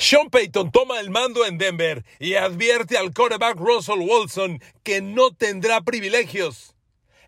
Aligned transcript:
Sean 0.00 0.30
Payton 0.30 0.72
toma 0.72 0.98
el 0.98 1.10
mando 1.10 1.44
en 1.44 1.58
Denver 1.58 2.06
y 2.18 2.32
advierte 2.32 2.96
al 2.96 3.12
quarterback 3.12 3.58
Russell 3.58 3.98
Wilson 4.00 4.62
que 4.82 5.02
no 5.02 5.30
tendrá 5.30 5.82
privilegios. 5.82 6.74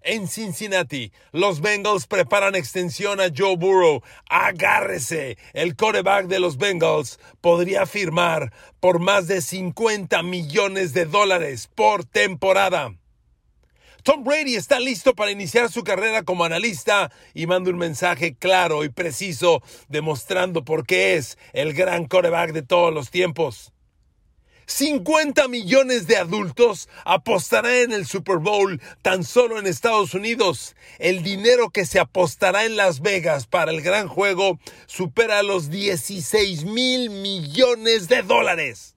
En 0.01 0.27
Cincinnati, 0.27 1.13
los 1.33 1.61
Bengals 1.61 2.07
preparan 2.07 2.55
extensión 2.55 3.21
a 3.21 3.29
Joe 3.29 3.57
Burrow. 3.57 4.01
Agárrese, 4.27 5.37
el 5.53 5.77
quarterback 5.77 6.29
de 6.29 6.41
los 6.41 6.57
Bengals 6.57 7.21
podría 7.43 7.85
firmar 7.85 8.55
por 8.81 9.01
más 9.01 9.29
de 9.29 9.43
50 9.43 10.23
millones 10.23 10.95
de 10.95 11.05
dólares 11.05 11.69
por 11.75 12.07
temporada. 12.07 12.95
Tom 14.03 14.25
Brady 14.25 14.57
está 14.57 14.81
listo 14.81 15.15
para 15.15 15.31
iniciar 15.31 15.71
su 15.71 15.85
carrera 15.85 16.25
como 16.25 16.45
analista 16.45 17.13
y 17.35 17.47
manda 17.47 17.71
un 17.71 17.79
mensaje 17.79 18.35
claro 18.35 18.83
y 18.83 18.89
preciso 18.89 19.63
demostrando 19.89 20.65
por 20.65 20.85
qué 20.85 21.15
es 21.15 21.39
el 21.53 21.73
gran 21.73 22.07
coreback 22.07 22.53
de 22.53 22.63
todos 22.63 22.93
los 22.93 23.11
tiempos. 23.11 23.73
50 24.67 25.47
millones 25.47 26.09
de 26.09 26.17
adultos 26.17 26.89
apostarán 27.05 27.75
en 27.75 27.93
el 27.93 28.07
Super 28.07 28.39
Bowl 28.39 28.81
tan 29.03 29.23
solo 29.23 29.59
en 29.61 29.69
Estados 29.69 30.15
Unidos. 30.15 30.75
El 30.99 31.23
dinero 31.23 31.71
que 31.71 31.87
se 31.87 32.01
apostará 32.01 32.65
en 32.65 32.77
Las 32.77 33.03
Vegas 33.03 33.47
para 33.47 33.71
el 33.71 33.83
gran 33.83 34.09
juego 34.09 34.59
supera 34.87 35.45
los 35.45 35.71
16 35.71 36.65
mil 36.65 37.11
millones 37.11 38.09
de 38.09 38.23
dólares. 38.23 38.92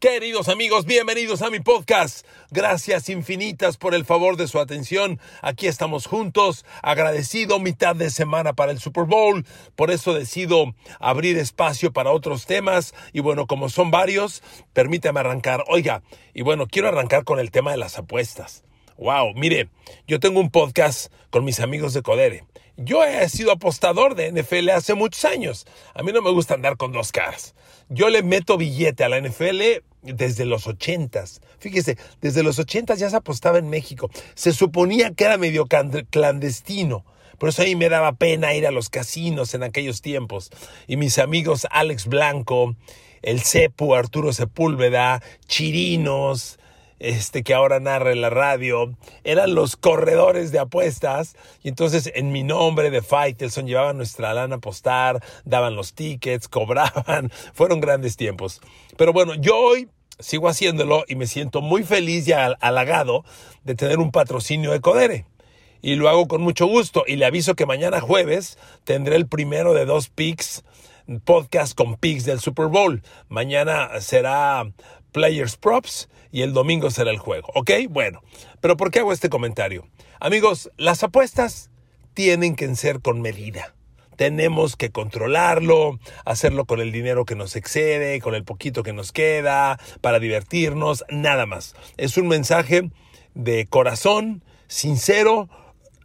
Queridos 0.00 0.48
amigos, 0.48 0.84
bienvenidos 0.84 1.42
a 1.42 1.50
mi 1.50 1.58
podcast. 1.58 2.24
Gracias 2.52 3.08
infinitas 3.08 3.76
por 3.76 3.96
el 3.96 4.04
favor 4.04 4.36
de 4.36 4.46
su 4.46 4.60
atención. 4.60 5.18
Aquí 5.42 5.66
estamos 5.66 6.06
juntos, 6.06 6.64
agradecido 6.84 7.58
mitad 7.58 7.96
de 7.96 8.10
semana 8.10 8.52
para 8.52 8.70
el 8.70 8.78
Super 8.78 9.06
Bowl. 9.06 9.44
Por 9.74 9.90
eso 9.90 10.14
decido 10.14 10.72
abrir 11.00 11.36
espacio 11.36 11.92
para 11.92 12.12
otros 12.12 12.46
temas. 12.46 12.94
Y 13.12 13.18
bueno, 13.18 13.48
como 13.48 13.68
son 13.68 13.90
varios, 13.90 14.44
permítame 14.72 15.18
arrancar. 15.18 15.64
Oiga, 15.66 16.04
y 16.32 16.42
bueno, 16.42 16.68
quiero 16.68 16.86
arrancar 16.86 17.24
con 17.24 17.40
el 17.40 17.50
tema 17.50 17.72
de 17.72 17.78
las 17.78 17.98
apuestas. 17.98 18.62
Wow, 18.98 19.34
mire, 19.34 19.68
yo 20.06 20.20
tengo 20.20 20.38
un 20.38 20.50
podcast 20.50 21.12
con 21.30 21.44
mis 21.44 21.58
amigos 21.58 21.92
de 21.92 22.02
Codere. 22.02 22.44
Yo 22.80 23.02
he 23.02 23.28
sido 23.28 23.50
apostador 23.50 24.14
de 24.14 24.30
NFL 24.30 24.70
hace 24.70 24.94
muchos 24.94 25.24
años. 25.24 25.66
A 25.94 26.04
mí 26.04 26.12
no 26.12 26.22
me 26.22 26.30
gusta 26.30 26.54
andar 26.54 26.76
con 26.76 26.92
dos 26.92 27.10
caras. 27.10 27.56
Yo 27.88 28.08
le 28.08 28.22
meto 28.22 28.56
billete 28.56 29.02
a 29.02 29.08
la 29.08 29.20
NFL 29.20 29.82
desde 30.02 30.44
los 30.44 30.68
ochentas. 30.68 31.40
Fíjese, 31.58 31.98
desde 32.20 32.44
los 32.44 32.60
ochentas 32.60 33.00
ya 33.00 33.10
se 33.10 33.16
apostaba 33.16 33.58
en 33.58 33.68
México. 33.68 34.10
Se 34.36 34.52
suponía 34.52 35.12
que 35.12 35.24
era 35.24 35.38
medio 35.38 35.66
clandestino. 35.66 37.04
Por 37.38 37.48
eso 37.48 37.62
a 37.62 37.64
mí 37.64 37.74
me 37.74 37.88
daba 37.88 38.12
pena 38.12 38.54
ir 38.54 38.64
a 38.64 38.70
los 38.70 38.90
casinos 38.90 39.54
en 39.54 39.64
aquellos 39.64 40.00
tiempos. 40.00 40.50
Y 40.86 40.96
mis 40.96 41.18
amigos 41.18 41.66
Alex 41.72 42.06
Blanco, 42.06 42.76
el 43.22 43.40
Cepu, 43.40 43.96
Arturo 43.96 44.32
Sepúlveda, 44.32 45.20
Chirinos, 45.48 46.60
este 46.98 47.42
que 47.42 47.54
ahora 47.54 47.80
narra 47.80 48.12
en 48.12 48.20
la 48.20 48.30
radio, 48.30 48.96
eran 49.24 49.54
los 49.54 49.76
corredores 49.76 50.52
de 50.52 50.58
apuestas 50.58 51.36
y 51.62 51.68
entonces 51.68 52.10
en 52.14 52.32
mi 52.32 52.42
nombre 52.42 52.90
de 52.90 53.02
Faitelson 53.02 53.66
llevaban 53.66 53.96
nuestra 53.96 54.34
lana 54.34 54.56
a 54.56 54.58
apostar, 54.58 55.22
daban 55.44 55.76
los 55.76 55.94
tickets, 55.94 56.48
cobraban, 56.48 57.30
fueron 57.52 57.80
grandes 57.80 58.16
tiempos. 58.16 58.60
Pero 58.96 59.12
bueno, 59.12 59.34
yo 59.34 59.56
hoy 59.56 59.88
sigo 60.18 60.48
haciéndolo 60.48 61.04
y 61.06 61.14
me 61.14 61.26
siento 61.26 61.60
muy 61.60 61.84
feliz 61.84 62.26
y 62.26 62.32
halagado 62.32 63.24
de 63.64 63.74
tener 63.74 63.98
un 63.98 64.10
patrocinio 64.10 64.72
de 64.72 64.80
Codere. 64.80 65.26
Y 65.80 65.94
lo 65.94 66.08
hago 66.08 66.26
con 66.26 66.42
mucho 66.42 66.66
gusto 66.66 67.04
y 67.06 67.16
le 67.16 67.24
aviso 67.24 67.54
que 67.54 67.64
mañana 67.64 68.00
jueves 68.00 68.58
tendré 68.82 69.14
el 69.14 69.28
primero 69.28 69.74
de 69.74 69.84
dos 69.84 70.08
picks 70.08 70.64
podcast 71.24 71.74
con 71.74 71.96
picks 71.96 72.24
del 72.24 72.40
Super 72.40 72.66
Bowl. 72.66 73.02
Mañana 73.28 73.88
será 74.00 74.70
Players 75.12 75.56
Props 75.56 76.08
y 76.30 76.42
el 76.42 76.52
domingo 76.52 76.90
será 76.90 77.10
el 77.10 77.18
juego. 77.18 77.48
¿Ok? 77.54 77.70
Bueno, 77.90 78.22
pero 78.60 78.76
¿por 78.76 78.90
qué 78.90 79.00
hago 79.00 79.12
este 79.12 79.28
comentario? 79.28 79.86
Amigos, 80.20 80.70
las 80.76 81.02
apuestas 81.02 81.70
tienen 82.14 82.56
que 82.56 82.74
ser 82.74 83.00
con 83.00 83.20
medida. 83.20 83.74
Tenemos 84.16 84.74
que 84.74 84.90
controlarlo, 84.90 86.00
hacerlo 86.24 86.64
con 86.64 86.80
el 86.80 86.90
dinero 86.90 87.24
que 87.24 87.36
nos 87.36 87.54
excede, 87.54 88.20
con 88.20 88.34
el 88.34 88.42
poquito 88.42 88.82
que 88.82 88.92
nos 88.92 89.12
queda, 89.12 89.78
para 90.00 90.18
divertirnos, 90.18 91.04
nada 91.08 91.46
más. 91.46 91.76
Es 91.96 92.16
un 92.16 92.26
mensaje 92.26 92.90
de 93.34 93.66
corazón, 93.66 94.42
sincero, 94.66 95.48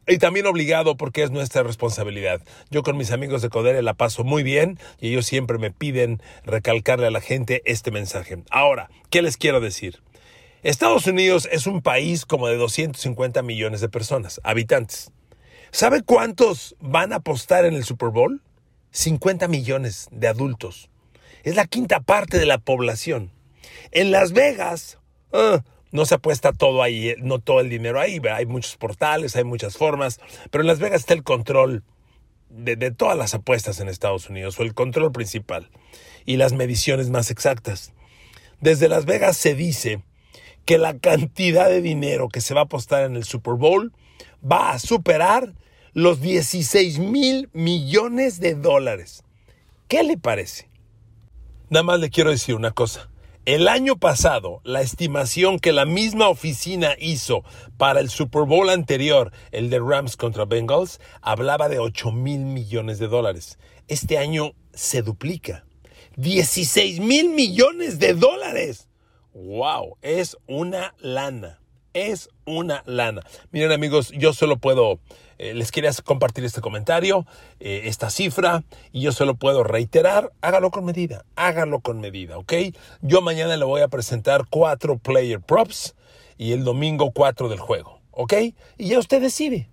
y 0.07 0.17
también 0.17 0.45
obligado 0.45 0.97
porque 0.97 1.23
es 1.23 1.31
nuestra 1.31 1.63
responsabilidad. 1.63 2.41
Yo 2.69 2.83
con 2.83 2.97
mis 2.97 3.11
amigos 3.11 3.41
de 3.41 3.49
Codere 3.49 3.81
la 3.81 3.93
paso 3.93 4.23
muy 4.23 4.43
bien 4.43 4.79
y 4.99 5.09
ellos 5.09 5.25
siempre 5.25 5.57
me 5.57 5.71
piden 5.71 6.21
recalcarle 6.43 7.07
a 7.07 7.11
la 7.11 7.21
gente 7.21 7.61
este 7.65 7.91
mensaje. 7.91 8.43
Ahora, 8.49 8.89
¿qué 9.09 9.21
les 9.21 9.37
quiero 9.37 9.61
decir? 9.61 10.01
Estados 10.63 11.07
Unidos 11.07 11.47
es 11.51 11.67
un 11.67 11.81
país 11.81 12.25
como 12.25 12.47
de 12.47 12.55
250 12.57 13.41
millones 13.41 13.81
de 13.81 13.89
personas, 13.89 14.39
habitantes. 14.43 15.11
¿Sabe 15.71 16.03
cuántos 16.03 16.75
van 16.79 17.13
a 17.13 17.17
apostar 17.17 17.65
en 17.65 17.73
el 17.73 17.83
Super 17.83 18.09
Bowl? 18.09 18.41
50 18.91 19.47
millones 19.47 20.07
de 20.11 20.27
adultos. 20.27 20.89
Es 21.43 21.55
la 21.55 21.65
quinta 21.65 21.99
parte 21.99 22.37
de 22.37 22.45
la 22.45 22.59
población. 22.59 23.31
En 23.91 24.11
Las 24.11 24.31
Vegas, 24.31 24.99
ah, 25.33 25.63
no 25.93 26.05
se 26.05 26.15
apuesta 26.15 26.51
todo 26.51 26.83
ahí, 26.83 27.09
eh, 27.09 27.15
no 27.19 27.39
todo 27.39 27.61
el 27.61 27.69
dinero 27.69 28.01
ahí, 28.01 28.19
hay 28.29 28.45
muchos 28.45 28.75
portales, 28.75 29.35
hay 29.37 29.45
muchas 29.45 29.77
formas, 29.77 30.19
pero 30.51 30.63
en 30.63 30.67
Las 30.67 30.79
Vegas 30.79 31.01
está 31.01 31.13
el 31.13 31.23
control 31.23 31.83
de, 32.49 32.91
todas 32.91 33.17
las 33.17 33.33
apuestas 33.33 33.79
en 33.79 33.87
Estados 33.87 34.29
Unidos, 34.29 34.59
o 34.59 34.63
el 34.63 34.73
control 34.73 35.11
principal, 35.11 35.69
y 36.25 36.37
las 36.37 36.51
mediciones 36.51 37.09
más 37.09 37.31
exactas. 37.31 37.93
Desde 38.59 38.89
Las 38.89 39.05
Vegas 39.05 39.37
se 39.37 39.53
dice 39.53 40.01
que 40.65 40.77
la 40.77 40.97
cantidad 40.97 41.69
de 41.69 41.81
dinero 41.81 42.27
que 42.27 42.41
se 42.41 42.53
va 42.53 42.61
a 42.61 42.65
apostar 42.65 43.03
en 43.03 43.15
el 43.15 43.23
Super 43.23 43.53
Bowl 43.53 43.93
va 44.43 44.71
a 44.71 44.79
superar 44.79 45.53
los 45.93 46.21
16 46.21 46.99
mil 46.99 47.49
millones 47.53 48.39
de 48.39 48.55
dólares. 48.55 49.23
¿Qué 49.87 50.03
le 50.03 50.17
parece? 50.17 50.69
Nada 51.69 51.83
más 51.83 51.99
le 51.99 52.09
quiero 52.09 52.31
decir 52.31 52.55
una 52.55 52.71
cosa. 52.71 53.09
El 53.45 53.67
año 53.67 53.97
pasado, 53.97 54.61
la 54.63 54.79
estimación 54.79 55.59
que 55.59 55.73
la 55.73 55.85
misma 55.85 56.29
oficina 56.29 56.95
hizo 56.97 57.43
para 57.75 57.99
el 57.99 58.09
Super 58.09 58.43
Bowl 58.43 58.69
anterior, 58.69 59.33
el 59.51 59.69
de 59.69 59.79
Rams 59.79 60.15
contra 60.15 60.45
Bengals, 60.45 61.01
hablaba 61.21 61.67
de 61.67 61.77
8 61.77 62.13
mil 62.13 62.39
millones 62.45 62.99
de 62.99 63.09
dólares. 63.09 63.59
Este 63.89 64.17
año 64.17 64.53
se 64.73 65.01
duplica. 65.01 65.65
16 66.15 67.01
mil 67.01 67.31
millones 67.31 67.99
de 67.99 68.13
dólares. 68.13 68.87
¡Wow! 69.33 69.97
Es 70.01 70.37
una 70.47 70.95
lana. 70.99 71.59
Es 71.93 72.29
una 72.45 72.83
lana. 72.85 73.21
Miren 73.51 73.71
amigos, 73.71 74.11
yo 74.11 74.33
solo 74.33 74.57
puedo 74.57 74.99
eh, 75.37 75.53
les 75.53 75.71
quería 75.71 75.91
compartir 76.03 76.45
este 76.45 76.61
comentario, 76.61 77.25
eh, 77.59 77.81
esta 77.85 78.09
cifra, 78.09 78.63
y 78.91 79.01
yo 79.01 79.11
solo 79.11 79.35
puedo 79.35 79.63
reiterar, 79.63 80.31
hágalo 80.41 80.71
con 80.71 80.85
medida, 80.85 81.25
hágalo 81.35 81.79
con 81.81 81.99
medida, 81.99 82.37
¿ok? 82.37 82.53
Yo 83.01 83.21
mañana 83.21 83.57
le 83.57 83.65
voy 83.65 83.81
a 83.81 83.87
presentar 83.87 84.45
cuatro 84.49 84.97
player 84.97 85.41
props 85.41 85.95
y 86.37 86.53
el 86.53 86.63
domingo 86.63 87.11
cuatro 87.11 87.49
del 87.49 87.59
juego, 87.59 87.99
¿ok? 88.11 88.33
Y 88.77 88.87
ya 88.87 88.99
usted 88.99 89.21
decide. 89.21 89.69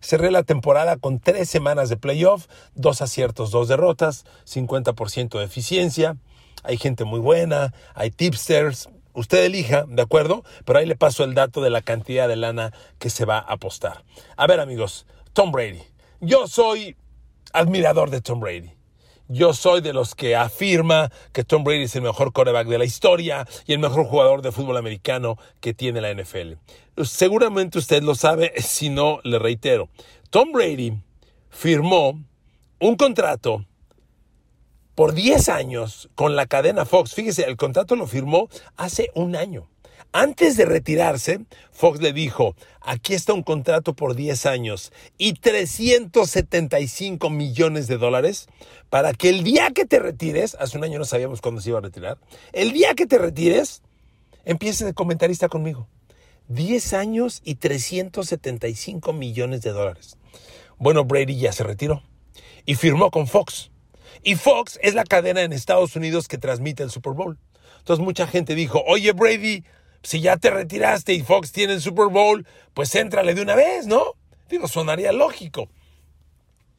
Cerré 0.00 0.30
la 0.30 0.42
temporada 0.42 0.96
con 0.96 1.20
tres 1.20 1.48
semanas 1.48 1.88
de 1.88 1.96
playoff, 1.96 2.46
dos 2.74 3.00
aciertos, 3.00 3.50
dos 3.50 3.68
derrotas, 3.68 4.24
50% 4.44 5.38
de 5.38 5.44
eficiencia. 5.44 6.16
Hay 6.62 6.76
gente 6.76 7.04
muy 7.04 7.20
buena, 7.20 7.72
hay 7.94 8.10
tipsters, 8.10 8.88
Usted 9.16 9.44
elija, 9.44 9.86
¿de 9.88 10.02
acuerdo? 10.02 10.44
Pero 10.66 10.78
ahí 10.78 10.84
le 10.84 10.94
paso 10.94 11.24
el 11.24 11.32
dato 11.32 11.62
de 11.62 11.70
la 11.70 11.80
cantidad 11.80 12.28
de 12.28 12.36
lana 12.36 12.74
que 12.98 13.08
se 13.08 13.24
va 13.24 13.38
a 13.38 13.54
apostar. 13.54 14.04
A 14.36 14.46
ver, 14.46 14.60
amigos, 14.60 15.06
Tom 15.32 15.52
Brady. 15.52 15.80
Yo 16.20 16.46
soy 16.46 16.96
admirador 17.54 18.10
de 18.10 18.20
Tom 18.20 18.40
Brady. 18.40 18.72
Yo 19.28 19.54
soy 19.54 19.80
de 19.80 19.94
los 19.94 20.14
que 20.14 20.36
afirma 20.36 21.10
que 21.32 21.44
Tom 21.44 21.64
Brady 21.64 21.84
es 21.84 21.96
el 21.96 22.02
mejor 22.02 22.34
quarterback 22.34 22.68
de 22.68 22.76
la 22.76 22.84
historia 22.84 23.48
y 23.66 23.72
el 23.72 23.78
mejor 23.78 24.04
jugador 24.04 24.42
de 24.42 24.52
fútbol 24.52 24.76
americano 24.76 25.38
que 25.60 25.72
tiene 25.72 26.02
la 26.02 26.12
NFL. 26.12 26.52
Seguramente 27.02 27.78
usted 27.78 28.02
lo 28.02 28.14
sabe, 28.14 28.52
si 28.60 28.90
no, 28.90 29.20
le 29.24 29.38
reitero. 29.38 29.88
Tom 30.28 30.52
Brady 30.52 30.92
firmó 31.48 32.22
un 32.80 32.96
contrato 32.96 33.64
por 34.96 35.12
10 35.12 35.48
años 35.50 36.08
con 36.16 36.34
la 36.34 36.46
cadena 36.46 36.84
Fox. 36.84 37.14
Fíjese, 37.14 37.44
el 37.44 37.56
contrato 37.56 37.94
lo 37.94 38.08
firmó 38.08 38.48
hace 38.76 39.10
un 39.14 39.36
año. 39.36 39.68
Antes 40.12 40.56
de 40.56 40.64
retirarse, 40.64 41.40
Fox 41.70 42.00
le 42.00 42.14
dijo, 42.14 42.56
aquí 42.80 43.12
está 43.12 43.34
un 43.34 43.42
contrato 43.42 43.92
por 43.94 44.16
10 44.16 44.46
años 44.46 44.90
y 45.18 45.34
375 45.34 47.28
millones 47.28 47.86
de 47.86 47.98
dólares 47.98 48.46
para 48.88 49.12
que 49.12 49.28
el 49.28 49.44
día 49.44 49.70
que 49.72 49.84
te 49.84 49.98
retires, 49.98 50.56
hace 50.58 50.78
un 50.78 50.84
año 50.84 50.98
no 50.98 51.04
sabíamos 51.04 51.42
cuándo 51.42 51.60
se 51.60 51.68
iba 51.68 51.78
a 51.78 51.82
retirar, 51.82 52.16
el 52.52 52.72
día 52.72 52.94
que 52.94 53.06
te 53.06 53.18
retires, 53.18 53.82
empieces 54.46 54.86
de 54.86 54.94
comentarista 54.94 55.48
conmigo. 55.48 55.86
10 56.48 56.94
años 56.94 57.42
y 57.44 57.56
375 57.56 59.12
millones 59.12 59.60
de 59.60 59.72
dólares. 59.72 60.16
Bueno, 60.78 61.04
Brady 61.04 61.36
ya 61.36 61.52
se 61.52 61.64
retiró 61.64 62.02
y 62.64 62.76
firmó 62.76 63.10
con 63.10 63.26
Fox. 63.26 63.70
Y 64.26 64.34
Fox 64.34 64.76
es 64.82 64.94
la 64.94 65.04
cadena 65.04 65.42
en 65.42 65.52
Estados 65.52 65.94
Unidos 65.94 66.26
que 66.26 66.36
transmite 66.36 66.82
el 66.82 66.90
Super 66.90 67.12
Bowl. 67.12 67.38
Entonces 67.78 68.04
mucha 68.04 68.26
gente 68.26 68.56
dijo, 68.56 68.82
oye 68.88 69.12
Brady, 69.12 69.62
si 70.02 70.20
ya 70.20 70.36
te 70.36 70.50
retiraste 70.50 71.14
y 71.14 71.22
Fox 71.22 71.52
tiene 71.52 71.74
el 71.74 71.80
Super 71.80 72.08
Bowl, 72.08 72.44
pues 72.74 72.92
éntrale 72.96 73.36
de 73.36 73.42
una 73.42 73.54
vez, 73.54 73.86
¿no? 73.86 74.14
Digo, 74.50 74.66
sonaría 74.66 75.12
lógico. 75.12 75.68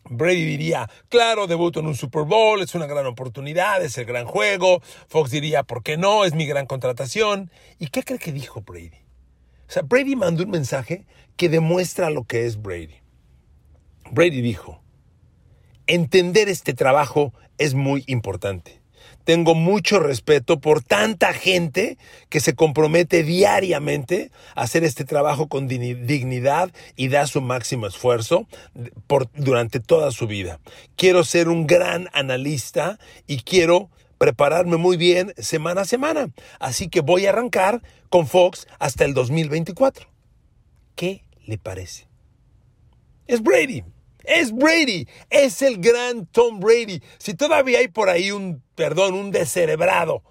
Brady 0.10 0.44
diría, 0.44 0.90
claro, 1.08 1.48
debuto 1.48 1.80
en 1.80 1.88
un 1.88 1.96
Super 1.96 2.24
Bowl, 2.24 2.62
es 2.62 2.76
una 2.76 2.86
gran 2.86 3.06
oportunidad, 3.06 3.82
es 3.82 3.98
el 3.98 4.04
gran 4.04 4.26
juego. 4.26 4.82
Fox 5.08 5.32
diría, 5.32 5.64
¿por 5.64 5.84
qué 5.84 5.96
no? 5.96 6.26
Es 6.26 6.34
mi 6.34 6.48
gran 6.48 6.66
contratación. 6.66 7.50
¿Y 7.80 7.88
qué 7.88 8.04
cree 8.04 8.20
que 8.20 8.34
dijo 8.34 8.60
Brady? 8.60 9.06
O 9.70 9.72
sea, 9.72 9.84
Brady 9.84 10.18
mandó 10.18 10.44
un 10.44 10.50
mensaje 10.50 11.06
que 11.38 11.48
demuestra 11.48 12.10
lo 12.10 12.26
que 12.26 12.46
es 12.46 12.62
Brady. 12.62 12.98
Brady 14.12 14.42
dijo, 14.42 14.82
entender 15.88 16.50
este 16.50 16.74
trabajo 16.74 17.34
es 17.58 17.74
muy 17.74 18.04
importante. 18.08 18.82
Tengo 19.24 19.56
mucho 19.56 20.00
respeto 20.00 20.62
por 20.62 20.82
tanta 20.82 21.34
gente 21.34 21.98
que 22.30 22.40
se 22.40 22.56
compromete 22.56 23.24
diariamente 23.24 24.32
a 24.56 24.62
hacer 24.62 24.86
este 24.86 25.04
trabajo 25.04 25.48
con 25.50 25.68
dignidad 25.68 26.72
y 26.96 27.10
da 27.10 27.28
su 27.28 27.42
máximo 27.42 27.88
esfuerzo 27.88 28.48
durante 29.36 29.82
toda 29.82 30.12
su 30.12 30.28
vida. 30.28 30.62
Quiero 30.96 31.26
ser 31.26 31.50
un 31.50 31.68
gran 31.68 32.08
analista 32.14 33.00
y 33.28 33.42
quiero 33.42 33.90
prepararme 34.18 34.78
muy 34.78 34.96
bien 34.96 35.34
semana 35.38 35.82
a 35.82 35.86
semana. 35.86 36.30
Así 36.60 36.88
que 36.88 37.02
voy 37.02 37.26
a 37.26 37.32
arrancar 37.32 37.82
con 38.10 38.28
Fox 38.28 38.66
hasta 38.80 39.04
el 39.04 39.14
2024. 39.14 40.08
¿Qué 40.96 41.26
le 41.46 41.58
parece? 41.58 42.08
Es 43.28 43.44
Brady. 43.44 43.84
Es 44.28 44.52
Brady, 44.52 45.08
es 45.30 45.62
el 45.62 45.78
gran 45.78 46.26
Tom 46.26 46.60
Brady. 46.60 47.02
Si 47.18 47.34
todavía 47.34 47.80
hay 47.80 47.88
por 47.88 48.10
ahí 48.10 48.32
un, 48.32 48.62
perdón, 48.76 49.14
un 49.14 49.32
descerebrado 49.32 50.22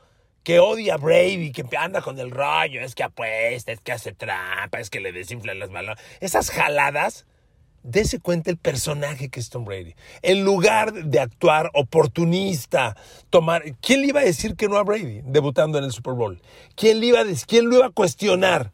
que 0.42 0.60
odia 0.60 0.94
a 0.94 0.98
Brady, 0.98 1.50
que 1.50 1.64
anda 1.78 2.02
con 2.02 2.18
el 2.20 2.30
rollo, 2.30 2.82
es 2.82 2.94
que 2.94 3.02
apuesta, 3.02 3.72
es 3.72 3.80
que 3.80 3.92
hace 3.92 4.12
trampa, 4.12 4.80
es 4.80 4.90
que 4.90 5.00
le 5.00 5.12
desinflan 5.12 5.58
las 5.58 5.70
balones. 5.70 6.04
Esas 6.20 6.50
jaladas, 6.50 7.26
dése 7.82 8.20
cuenta 8.20 8.50
el 8.50 8.58
personaje 8.58 9.30
que 9.30 9.40
es 9.40 9.48
Tom 9.48 9.64
Brady. 9.64 9.94
En 10.20 10.44
lugar 10.44 10.92
de 10.92 11.18
actuar 11.18 11.70
oportunista, 11.72 12.98
tomar. 13.30 13.64
¿Quién 13.80 14.02
le 14.02 14.08
iba 14.08 14.20
a 14.20 14.24
decir 14.24 14.56
que 14.56 14.68
no 14.68 14.76
a 14.76 14.84
Brady 14.84 15.22
debutando 15.24 15.78
en 15.78 15.84
el 15.84 15.92
Super 15.92 16.12
Bowl? 16.12 16.42
¿Quién, 16.74 17.00
le 17.00 17.06
iba 17.06 17.20
a, 17.20 17.24
quién 17.46 17.70
lo 17.70 17.76
iba 17.76 17.86
a 17.86 17.90
cuestionar? 17.90 18.72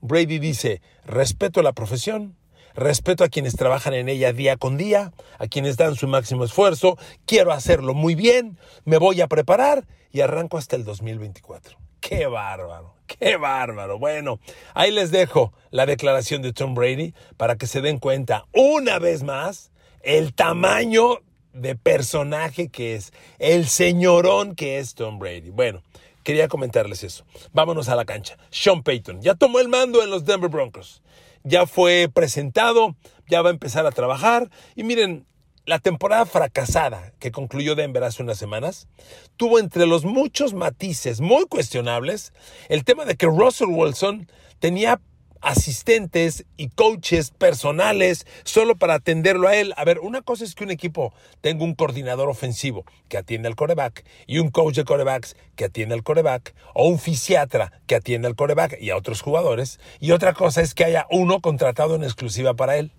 Brady 0.00 0.38
dice: 0.38 0.80
respeto 1.04 1.62
la 1.62 1.72
profesión, 1.72 2.36
respeto 2.74 3.24
a 3.24 3.28
quienes 3.28 3.56
trabajan 3.56 3.94
en 3.94 4.08
ella 4.08 4.32
día 4.32 4.56
con 4.56 4.76
día, 4.76 5.12
a 5.38 5.46
quienes 5.46 5.76
dan 5.76 5.96
su 5.96 6.08
máximo 6.08 6.44
esfuerzo, 6.44 6.98
quiero 7.26 7.52
hacerlo 7.52 7.94
muy 7.94 8.14
bien, 8.14 8.58
me 8.84 8.98
voy 8.98 9.20
a 9.20 9.28
preparar 9.28 9.86
y 10.10 10.20
arranco 10.20 10.58
hasta 10.58 10.76
el 10.76 10.84
2024. 10.84 11.78
¡Qué 12.00 12.26
bárbaro! 12.26 12.96
¡Qué 13.06 13.36
bárbaro! 13.36 13.98
Bueno, 13.98 14.40
ahí 14.74 14.90
les 14.90 15.10
dejo 15.10 15.52
la 15.70 15.86
declaración 15.86 16.42
de 16.42 16.52
Tom 16.52 16.74
Brady 16.74 17.14
para 17.36 17.56
que 17.56 17.66
se 17.66 17.80
den 17.80 17.98
cuenta 17.98 18.46
una 18.52 18.98
vez 18.98 19.22
más 19.22 19.70
el 20.02 20.34
tamaño 20.34 21.20
de 21.52 21.76
personaje 21.76 22.68
que 22.68 22.96
es, 22.96 23.12
el 23.38 23.68
señorón 23.68 24.56
que 24.56 24.78
es 24.78 24.94
Tom 24.94 25.18
Brady. 25.18 25.50
Bueno, 25.50 25.82
quería 26.24 26.48
comentarles 26.48 27.04
eso. 27.04 27.24
Vámonos 27.52 27.88
a 27.88 27.94
la 27.94 28.04
cancha. 28.04 28.36
Sean 28.50 28.82
Payton 28.82 29.22
ya 29.22 29.34
tomó 29.34 29.60
el 29.60 29.68
mando 29.68 30.02
en 30.02 30.10
los 30.10 30.24
Denver 30.24 30.50
Broncos 30.50 31.02
ya 31.44 31.66
fue 31.66 32.08
presentado, 32.12 32.96
ya 33.28 33.42
va 33.42 33.50
a 33.50 33.52
empezar 33.52 33.86
a 33.86 33.92
trabajar. 33.92 34.50
Y 34.74 34.84
miren, 34.84 35.26
la 35.64 35.78
temporada 35.78 36.26
fracasada 36.26 37.12
que 37.18 37.30
concluyó 37.30 37.74
Denver 37.74 38.02
hace 38.02 38.22
unas 38.22 38.38
semanas 38.38 38.88
tuvo 39.36 39.58
entre 39.60 39.86
los 39.86 40.04
muchos 40.04 40.54
matices 40.54 41.20
muy 41.20 41.44
cuestionables 41.46 42.32
el 42.68 42.84
tema 42.84 43.04
de 43.04 43.14
que 43.14 43.26
Russell 43.26 43.68
Wilson 43.68 44.28
tenía 44.58 45.00
asistentes 45.42 46.44
y 46.56 46.68
coaches 46.68 47.30
personales 47.30 48.26
solo 48.44 48.76
para 48.76 48.94
atenderlo 48.94 49.48
a 49.48 49.56
él. 49.56 49.74
A 49.76 49.84
ver, 49.84 49.98
una 49.98 50.22
cosa 50.22 50.44
es 50.44 50.54
que 50.54 50.64
un 50.64 50.70
equipo 50.70 51.12
tenga 51.40 51.64
un 51.64 51.74
coordinador 51.74 52.28
ofensivo 52.28 52.84
que 53.08 53.18
atiende 53.18 53.48
al 53.48 53.56
coreback 53.56 54.04
y 54.26 54.38
un 54.38 54.50
coach 54.50 54.76
de 54.76 54.84
corebacks 54.84 55.36
que 55.56 55.64
atiende 55.64 55.94
al 55.94 56.02
coreback 56.02 56.54
o 56.74 56.88
un 56.88 56.98
fisiatra 56.98 57.72
que 57.86 57.96
atiende 57.96 58.28
al 58.28 58.36
coreback 58.36 58.80
y 58.80 58.90
a 58.90 58.96
otros 58.96 59.20
jugadores. 59.20 59.80
Y 60.00 60.12
otra 60.12 60.32
cosa 60.32 60.62
es 60.62 60.74
que 60.74 60.84
haya 60.84 61.06
uno 61.10 61.40
contratado 61.40 61.96
en 61.96 62.04
exclusiva 62.04 62.54
para 62.54 62.76
él. 62.76 62.92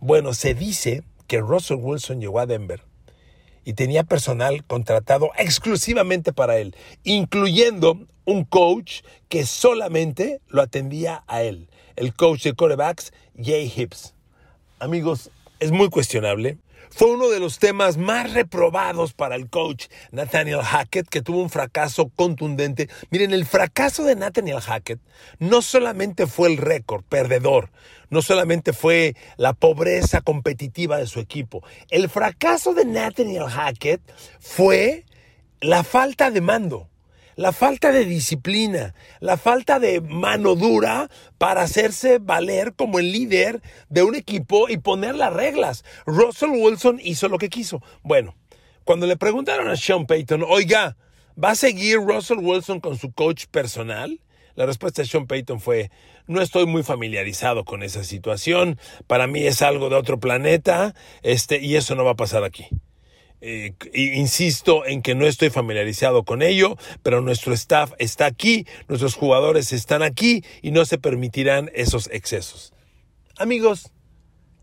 Bueno, 0.00 0.34
se 0.34 0.54
dice 0.54 1.02
que 1.26 1.40
Russell 1.40 1.78
Wilson 1.80 2.20
llegó 2.20 2.40
a 2.40 2.46
Denver 2.46 2.91
y 3.64 3.74
tenía 3.74 4.04
personal 4.04 4.64
contratado 4.64 5.30
exclusivamente 5.38 6.32
para 6.32 6.58
él, 6.58 6.74
incluyendo 7.04 7.98
un 8.24 8.44
coach 8.44 9.02
que 9.28 9.46
solamente 9.46 10.40
lo 10.48 10.62
atendía 10.62 11.24
a 11.26 11.42
él 11.42 11.68
el 11.96 12.14
coach 12.14 12.44
de 12.44 12.54
corebacks, 12.54 13.12
Jay 13.36 13.72
Hibbs. 13.74 14.14
Amigos, 14.78 15.30
es 15.60 15.70
muy 15.70 15.88
cuestionable. 15.88 16.58
Fue 16.94 17.10
uno 17.10 17.30
de 17.30 17.40
los 17.40 17.58
temas 17.58 17.96
más 17.96 18.34
reprobados 18.34 19.14
para 19.14 19.34
el 19.34 19.48
coach 19.48 19.86
Nathaniel 20.10 20.60
Hackett, 20.60 21.08
que 21.08 21.22
tuvo 21.22 21.40
un 21.40 21.48
fracaso 21.48 22.10
contundente. 22.14 22.90
Miren, 23.10 23.32
el 23.32 23.46
fracaso 23.46 24.04
de 24.04 24.14
Nathaniel 24.14 24.60
Hackett 24.60 25.00
no 25.38 25.62
solamente 25.62 26.26
fue 26.26 26.50
el 26.50 26.58
récord 26.58 27.02
perdedor, 27.04 27.70
no 28.10 28.20
solamente 28.20 28.74
fue 28.74 29.16
la 29.38 29.54
pobreza 29.54 30.20
competitiva 30.20 30.98
de 30.98 31.06
su 31.06 31.18
equipo. 31.18 31.64
El 31.88 32.10
fracaso 32.10 32.74
de 32.74 32.84
Nathaniel 32.84 33.48
Hackett 33.48 34.02
fue 34.38 35.06
la 35.60 35.84
falta 35.84 36.30
de 36.30 36.42
mando 36.42 36.91
la 37.36 37.52
falta 37.52 37.92
de 37.92 38.04
disciplina, 38.04 38.94
la 39.20 39.36
falta 39.36 39.78
de 39.78 40.00
mano 40.00 40.54
dura 40.54 41.08
para 41.38 41.62
hacerse 41.62 42.18
valer 42.18 42.74
como 42.74 42.98
el 42.98 43.12
líder 43.12 43.62
de 43.88 44.02
un 44.02 44.14
equipo 44.14 44.68
y 44.68 44.78
poner 44.78 45.14
las 45.14 45.32
reglas. 45.32 45.84
Russell 46.06 46.50
Wilson 46.50 47.00
hizo 47.02 47.28
lo 47.28 47.38
que 47.38 47.48
quiso. 47.48 47.82
Bueno, 48.02 48.36
cuando 48.84 49.06
le 49.06 49.16
preguntaron 49.16 49.68
a 49.68 49.76
Sean 49.76 50.06
Payton, 50.06 50.44
oiga, 50.48 50.96
¿va 51.42 51.50
a 51.50 51.54
seguir 51.54 51.98
Russell 51.98 52.38
Wilson 52.38 52.80
con 52.80 52.98
su 52.98 53.12
coach 53.12 53.46
personal? 53.46 54.20
La 54.54 54.66
respuesta 54.66 55.02
de 55.02 55.08
Sean 55.08 55.26
Payton 55.26 55.60
fue, 55.60 55.90
no 56.26 56.42
estoy 56.42 56.66
muy 56.66 56.82
familiarizado 56.82 57.64
con 57.64 57.82
esa 57.82 58.04
situación, 58.04 58.78
para 59.06 59.26
mí 59.26 59.46
es 59.46 59.62
algo 59.62 59.88
de 59.88 59.96
otro 59.96 60.20
planeta, 60.20 60.94
este, 61.22 61.58
y 61.60 61.76
eso 61.76 61.94
no 61.94 62.04
va 62.04 62.12
a 62.12 62.16
pasar 62.16 62.44
aquí. 62.44 62.68
Eh, 63.44 63.74
insisto 63.92 64.86
en 64.86 65.02
que 65.02 65.16
no 65.16 65.26
estoy 65.26 65.50
familiarizado 65.50 66.22
con 66.22 66.42
ello, 66.42 66.76
pero 67.02 67.20
nuestro 67.20 67.52
staff 67.54 67.90
está 67.98 68.26
aquí, 68.26 68.68
nuestros 68.86 69.16
jugadores 69.16 69.72
están 69.72 70.04
aquí 70.04 70.44
y 70.62 70.70
no 70.70 70.84
se 70.84 70.96
permitirán 70.96 71.68
esos 71.74 72.08
excesos. 72.12 72.72
Amigos, 73.36 73.90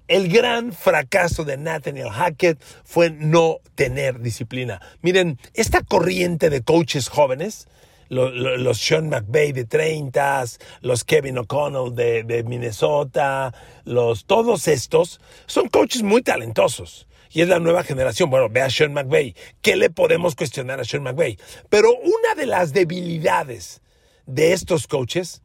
el 0.07 0.29
gran 0.29 0.71
fracaso 0.71 1.43
de 1.43 1.57
Nathaniel 1.57 2.09
Hackett 2.09 2.63
fue 2.85 3.09
no 3.09 3.57
tener 3.75 4.21
disciplina. 4.21 4.81
Miren, 5.01 5.39
esta 5.55 5.81
corriente 5.81 6.49
de 6.49 6.61
coaches 6.61 7.09
jóvenes, 7.09 7.67
los, 8.07 8.79
Sean 8.79 9.09
McVay 9.09 9.51
de 9.51 9.65
30, 9.65 10.45
los 10.79 11.03
Kevin 11.03 11.39
O'Connell 11.39 11.93
de, 11.93 12.23
de 12.23 12.43
Minnesota, 12.43 13.53
los, 13.83 14.23
todos 14.23 14.69
estos 14.69 15.19
son 15.47 15.67
coaches 15.67 16.01
muy 16.01 16.21
talentosos 16.21 17.08
y 17.31 17.41
es 17.41 17.47
la 17.47 17.59
nueva 17.59 17.83
generación. 17.83 18.29
Bueno, 18.29 18.49
ve 18.49 18.61
a 18.61 18.69
Sean 18.69 18.93
McVay. 18.93 19.35
¿Qué 19.61 19.75
le 19.75 19.89
podemos 19.89 20.35
cuestionar 20.35 20.79
a 20.79 20.83
Sean 20.83 21.03
McVay? 21.03 21.37
Pero 21.69 21.95
una 21.95 22.35
de 22.35 22.45
las 22.45 22.73
debilidades 22.73 23.81
de 24.25 24.53
estos 24.53 24.87
coaches 24.87 25.41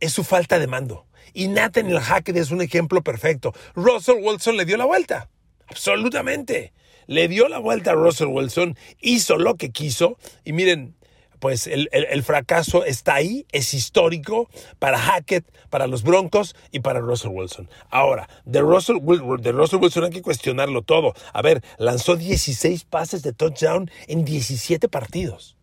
es 0.00 0.12
su 0.12 0.24
falta 0.24 0.58
de 0.58 0.66
mando. 0.66 1.06
Y 1.32 1.48
Nathaniel 1.48 2.00
Hackett 2.00 2.36
es 2.36 2.50
un 2.50 2.60
ejemplo 2.60 3.02
perfecto. 3.02 3.54
Russell 3.74 4.22
Wilson 4.22 4.56
le 4.56 4.64
dio 4.64 4.76
la 4.76 4.84
vuelta. 4.84 5.30
Absolutamente. 5.68 6.72
Le 7.06 7.28
dio 7.28 7.48
la 7.48 7.58
vuelta 7.58 7.92
a 7.92 7.94
Russell 7.94 8.28
Wilson, 8.28 8.76
hizo 9.00 9.36
lo 9.36 9.56
que 9.56 9.70
quiso. 9.70 10.18
Y 10.44 10.52
miren, 10.52 10.94
pues 11.42 11.66
el, 11.66 12.22
fracaso 12.22 12.84
está 12.84 13.16
ahí, 13.16 13.46
es 13.50 13.74
histórico 13.74 14.48
para 14.78 14.96
Hackett, 14.96 15.44
para 15.70 15.88
los 15.88 16.04
Broncos 16.04 16.54
y 16.70 16.78
para 16.78 17.00
Russell 17.00 17.32
Wilson. 17.32 17.68
Ahora, 17.90 18.28
de 18.44 18.60
Russell, 18.60 18.98
de 19.40 19.50
Russell 19.50 19.80
Wilson 19.80 20.04
hay 20.04 20.10
que 20.10 20.22
cuestionarlo 20.22 20.82
todo. 20.82 21.14
A 21.32 21.42
ver, 21.42 21.60
lanzó 21.78 22.14
16 22.14 22.84
pases 22.84 23.24
de 23.24 23.32
touchdown 23.32 23.90
en 24.06 24.24
17 24.24 24.88
partidos. 24.88 25.56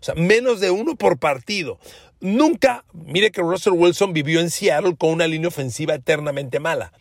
O 0.00 0.02
sea, 0.02 0.16
menos 0.16 0.58
de 0.58 0.72
uno 0.72 0.96
por 0.96 1.20
partido. 1.20 1.78
Nunca, 2.18 2.84
mire 2.92 3.30
que 3.30 3.40
Russell 3.40 3.74
Wilson 3.74 4.12
vivió 4.12 4.40
en 4.40 4.50
Seattle 4.50 4.96
con 4.96 5.10
una 5.10 5.28
línea 5.28 5.46
ofensiva 5.46 5.94
eternamente 5.94 6.58
mala. 6.58 6.92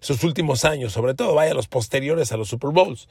Sus 0.00 0.24
últimos 0.24 0.64
años, 0.64 0.94
sobre 0.94 1.12
todo, 1.12 1.34
vaya 1.34 1.52
los 1.52 1.68
posteriores 1.68 2.32
a 2.32 2.38
los 2.38 2.48
Super 2.48 2.70
Bowls. 2.70 3.08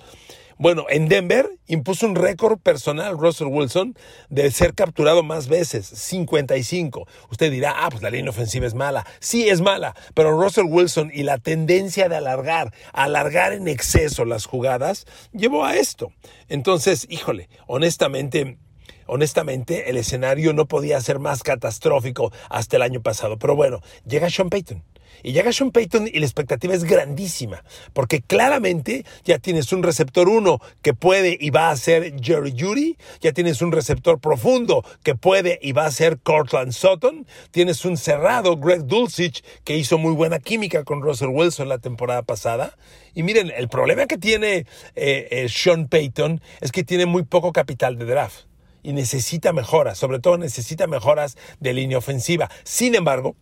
Bueno, 0.61 0.85
en 0.89 1.07
Denver 1.07 1.49
impuso 1.65 2.05
un 2.05 2.13
récord 2.13 2.59
personal 2.59 3.17
Russell 3.17 3.47
Wilson 3.47 3.95
de 4.29 4.51
ser 4.51 4.75
capturado 4.75 5.23
más 5.23 5.47
veces, 5.47 5.87
55. 5.87 7.07
Usted 7.31 7.51
dirá, 7.51 7.73
ah, 7.79 7.89
pues 7.89 8.03
la 8.03 8.11
línea 8.11 8.29
ofensiva 8.29 8.67
es 8.67 8.75
mala. 8.75 9.03
Sí, 9.19 9.49
es 9.49 9.59
mala, 9.59 9.95
pero 10.13 10.39
Russell 10.39 10.65
Wilson 10.69 11.09
y 11.11 11.23
la 11.23 11.39
tendencia 11.39 12.09
de 12.09 12.17
alargar, 12.17 12.75
alargar 12.93 13.53
en 13.53 13.67
exceso 13.67 14.23
las 14.23 14.45
jugadas, 14.45 15.07
llevó 15.33 15.65
a 15.65 15.77
esto. 15.77 16.13
Entonces, 16.47 17.07
híjole, 17.09 17.49
honestamente, 17.65 18.59
honestamente, 19.07 19.89
el 19.89 19.97
escenario 19.97 20.53
no 20.53 20.67
podía 20.67 21.01
ser 21.01 21.17
más 21.17 21.41
catastrófico 21.41 22.31
hasta 22.51 22.75
el 22.75 22.83
año 22.83 23.01
pasado. 23.01 23.39
Pero 23.39 23.55
bueno, 23.55 23.81
llega 24.05 24.29
Sean 24.29 24.51
Payton. 24.51 24.83
Y 25.23 25.33
llega 25.33 25.51
Sean 25.51 25.71
Payton 25.71 26.07
y 26.07 26.19
la 26.19 26.25
expectativa 26.25 26.73
es 26.73 26.83
grandísima, 26.83 27.63
porque 27.93 28.21
claramente 28.21 29.05
ya 29.23 29.39
tienes 29.39 29.71
un 29.71 29.83
receptor 29.83 30.29
1 30.29 30.59
que 30.81 30.93
puede 30.93 31.37
y 31.39 31.49
va 31.49 31.69
a 31.69 31.75
ser 31.75 32.15
Jerry 32.21 32.53
Judy, 32.57 32.97
ya 33.19 33.31
tienes 33.31 33.61
un 33.61 33.71
receptor 33.71 34.19
profundo 34.19 34.83
que 35.03 35.15
puede 35.15 35.59
y 35.61 35.73
va 35.73 35.85
a 35.85 35.91
ser 35.91 36.19
Cortland 36.19 36.71
Sutton, 36.71 37.27
tienes 37.51 37.85
un 37.85 37.97
cerrado 37.97 38.57
Greg 38.57 38.85
Dulcich 38.85 39.43
que 39.63 39.77
hizo 39.77 39.97
muy 39.97 40.13
buena 40.13 40.39
química 40.39 40.83
con 40.83 41.01
Russell 41.01 41.29
Wilson 41.29 41.69
la 41.69 41.77
temporada 41.77 42.23
pasada. 42.23 42.77
Y 43.13 43.23
miren, 43.23 43.51
el 43.55 43.67
problema 43.67 44.07
que 44.07 44.17
tiene 44.17 44.65
eh, 44.95 45.27
eh, 45.31 45.47
Sean 45.49 45.87
Payton 45.87 46.41
es 46.61 46.71
que 46.71 46.83
tiene 46.83 47.05
muy 47.05 47.23
poco 47.23 47.51
capital 47.51 47.97
de 47.97 48.05
draft 48.05 48.45
y 48.83 48.93
necesita 48.93 49.53
mejoras, 49.53 49.97
sobre 49.97 50.19
todo 50.19 50.37
necesita 50.37 50.87
mejoras 50.87 51.37
de 51.59 51.73
línea 51.73 51.97
ofensiva. 51.97 52.49
Sin 52.63 52.95
embargo, 52.95 53.35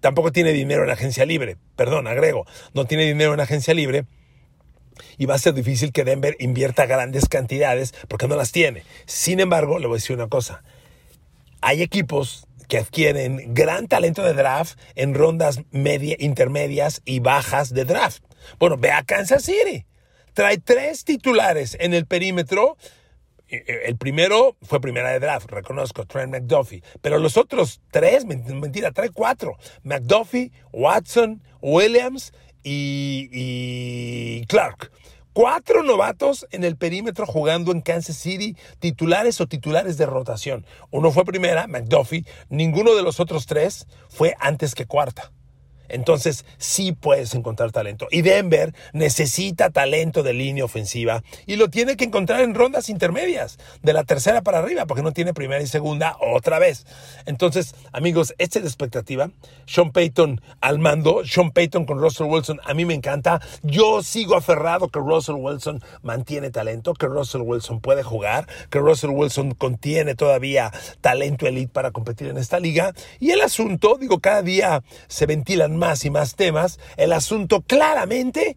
tampoco 0.00 0.32
tiene 0.32 0.52
dinero 0.52 0.84
en 0.84 0.90
agencia 0.90 1.24
libre. 1.24 1.56
Perdón, 1.76 2.06
agrego, 2.06 2.46
no 2.74 2.86
tiene 2.86 3.04
dinero 3.04 3.34
en 3.34 3.40
agencia 3.40 3.74
libre. 3.74 4.04
Y 5.16 5.26
va 5.26 5.34
a 5.34 5.38
ser 5.38 5.54
difícil 5.54 5.92
que 5.92 6.04
Denver 6.04 6.36
invierta 6.40 6.86
grandes 6.86 7.28
cantidades 7.28 7.94
porque 8.08 8.28
no 8.28 8.36
las 8.36 8.52
tiene. 8.52 8.82
Sin 9.06 9.40
embargo, 9.40 9.78
le 9.78 9.86
voy 9.86 9.96
a 9.96 10.00
decir 10.00 10.16
una 10.16 10.28
cosa. 10.28 10.62
Hay 11.60 11.82
equipos 11.82 12.46
que 12.68 12.78
adquieren 12.78 13.54
gran 13.54 13.88
talento 13.88 14.22
de 14.22 14.34
draft 14.34 14.78
en 14.94 15.14
rondas 15.14 15.62
media, 15.70 16.16
intermedias 16.18 17.00
y 17.04 17.20
bajas 17.20 17.72
de 17.72 17.84
draft. 17.84 18.22
Bueno, 18.58 18.76
ve 18.76 18.92
a 18.92 19.02
Kansas 19.02 19.44
City. 19.44 19.86
Trae 20.34 20.58
tres 20.58 21.04
titulares 21.04 21.76
en 21.80 21.94
el 21.94 22.06
perímetro 22.06 22.76
el 23.48 23.96
primero 23.96 24.56
fue 24.62 24.80
primera 24.80 25.10
de 25.10 25.20
draft, 25.20 25.50
reconozco, 25.50 26.06
Trent 26.06 26.32
McDuffie. 26.32 26.82
Pero 27.00 27.18
los 27.18 27.36
otros 27.36 27.80
tres, 27.90 28.24
mentira, 28.24 28.92
trae 28.92 29.10
cuatro. 29.10 29.56
McDuffie, 29.82 30.52
Watson, 30.72 31.42
Williams 31.60 32.32
y, 32.62 34.44
Clark. 34.46 34.92
Cuatro 35.32 35.82
novatos 35.84 36.46
en 36.50 36.64
el 36.64 36.76
perímetro 36.76 37.24
jugando 37.24 37.70
en 37.70 37.80
Kansas 37.80 38.16
City, 38.16 38.56
titulares 38.80 39.40
o 39.40 39.46
titulares 39.46 39.96
de 39.96 40.06
rotación. 40.06 40.66
Uno 40.90 41.12
fue 41.12 41.24
primera, 41.24 41.68
McDuffie. 41.68 42.24
Ninguno 42.48 42.96
de 42.96 43.02
los 43.02 43.20
otros 43.20 43.46
tres 43.46 43.86
fue 44.08 44.34
antes 44.40 44.74
que 44.74 44.86
cuarta. 44.86 45.30
Entonces 45.88 46.44
sí 46.58 46.92
puedes 46.92 47.34
encontrar 47.34 47.72
talento. 47.72 48.06
Y 48.10 48.22
Denver 48.22 48.74
necesita 48.92 49.70
talento 49.70 50.22
de 50.22 50.32
línea 50.32 50.64
ofensiva 50.64 51.22
y 51.46 51.56
lo 51.56 51.68
tiene 51.68 51.96
que 51.96 52.04
encontrar 52.04 52.40
en 52.40 52.54
rondas 52.54 52.88
intermedias, 52.88 53.58
de 53.82 53.92
la 53.92 54.04
tercera 54.04 54.42
para 54.42 54.58
arriba, 54.58 54.86
porque 54.86 55.02
no 55.02 55.12
tiene 55.12 55.34
primera 55.34 55.62
y 55.62 55.66
segunda 55.66 56.16
otra 56.20 56.58
vez. 56.58 56.86
Entonces, 57.26 57.74
amigos, 57.92 58.34
esta 58.38 58.58
es 58.58 58.64
la 58.64 58.68
expectativa. 58.68 59.30
Sean 59.66 59.92
Payton 59.92 60.40
al 60.60 60.78
mando, 60.78 61.22
Sean 61.24 61.50
Payton 61.50 61.84
con 61.84 61.98
Russell 61.98 62.26
Wilson, 62.26 62.60
a 62.64 62.74
mí 62.74 62.84
me 62.84 62.94
encanta. 62.94 63.40
Yo 63.62 64.02
sigo 64.02 64.36
aferrado 64.36 64.88
que 64.88 64.98
Russell 64.98 65.36
Wilson 65.36 65.82
mantiene 66.02 66.50
talento, 66.50 66.94
que 66.94 67.06
Russell 67.06 67.42
Wilson 67.42 67.80
puede 67.80 68.02
jugar, 68.02 68.46
que 68.70 68.78
Russell 68.78 69.10
Wilson 69.10 69.54
contiene 69.54 70.14
todavía 70.14 70.72
talento 71.00 71.46
elite 71.46 71.72
para 71.72 71.90
competir 71.90 72.28
en 72.28 72.38
esta 72.38 72.60
liga. 72.60 72.92
Y 73.20 73.30
el 73.30 73.40
asunto, 73.40 73.96
digo, 74.00 74.20
cada 74.20 74.42
día 74.42 74.82
se 75.06 75.26
ventilan 75.26 75.76
más 75.78 76.04
y 76.04 76.10
más 76.10 76.34
temas, 76.34 76.78
el 76.96 77.12
asunto 77.12 77.62
claramente 77.62 78.56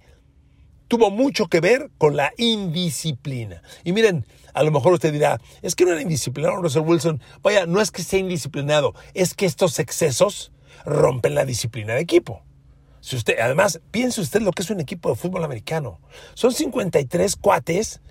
tuvo 0.88 1.10
mucho 1.10 1.48
que 1.48 1.62
ver 1.62 1.90
con 1.98 2.18
la 2.18 2.34
indisciplina. 2.38 3.62
Y 3.86 3.94
miren, 3.94 4.25
a 4.54 4.63
lo 4.63 4.72
mejor 4.72 4.94
usted 4.94 5.13
dirá, 5.13 5.40
es 5.62 5.75
que 5.75 5.86
no 5.86 5.94
era 5.94 6.01
indisciplinado 6.01 6.58
Russell 6.58 6.82
Wilson. 6.82 7.22
Vaya, 7.42 7.66
no 7.66 7.80
es 7.80 7.92
que 7.92 8.04
sea 8.04 8.20
indisciplinado, 8.20 8.94
es 9.13 9.34
que 9.34 9.46
estos 9.46 9.80
excesos 9.80 10.51
rompen 10.86 11.36
la 11.36 11.46
disciplina 11.46 11.94
de 11.94 12.01
equipo. 12.01 12.44
Si 13.00 13.16
usted, 13.16 13.40
además, 13.40 13.80
piense 13.92 14.22
usted 14.22 14.42
lo 14.42 14.51
que 14.51 14.63
es 14.63 14.70
un 14.70 14.80
equipo 14.80 15.10
de 15.10 15.16
fútbol 15.16 15.44
americano. 15.44 16.00
Son 16.34 16.51
53 16.51 17.36
cuates 17.38 18.01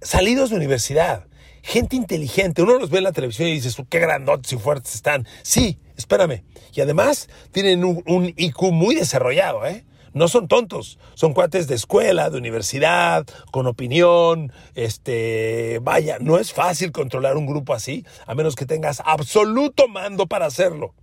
salidos 0.00 0.50
de 0.50 0.56
universidad 0.56 1.26
gente 1.64 1.96
inteligente. 1.96 2.62
Uno 2.62 2.78
los 2.78 2.90
ve 2.90 2.98
en 2.98 3.04
la 3.04 3.12
televisión 3.12 3.48
y 3.48 3.52
dices, 3.52 3.76
qué 3.88 3.98
grandotes 3.98 4.52
y 4.52 4.58
fuertes 4.58 4.94
están. 4.94 5.26
Sí, 5.42 5.78
espérame. 5.96 6.44
Y 6.74 6.82
además 6.82 7.28
tienen 7.52 7.84
un, 7.84 8.34
IQ 8.36 8.70
muy 8.70 8.94
desarrollado, 8.94 9.66
¿eh? 9.66 9.84
No 10.12 10.28
son 10.28 10.46
tontos, 10.46 11.00
son 11.14 11.32
cuates 11.32 11.66
de 11.66 11.74
escuela, 11.74 12.30
de 12.30 12.38
universidad, 12.38 13.26
con 13.50 13.66
opinión, 13.66 14.52
este, 14.76 15.80
vaya, 15.82 16.18
no 16.20 16.38
es 16.38 16.52
fácil 16.52 16.92
controlar 16.92 17.36
un 17.36 17.46
grupo 17.46 17.74
así, 17.74 18.06
a 18.24 18.36
menos 18.36 18.54
que 18.54 18.64
tengas 18.64 19.02
absoluto 19.04 19.88
mando 19.88 20.28
para 20.28 20.46
hacerlo. 20.46 20.94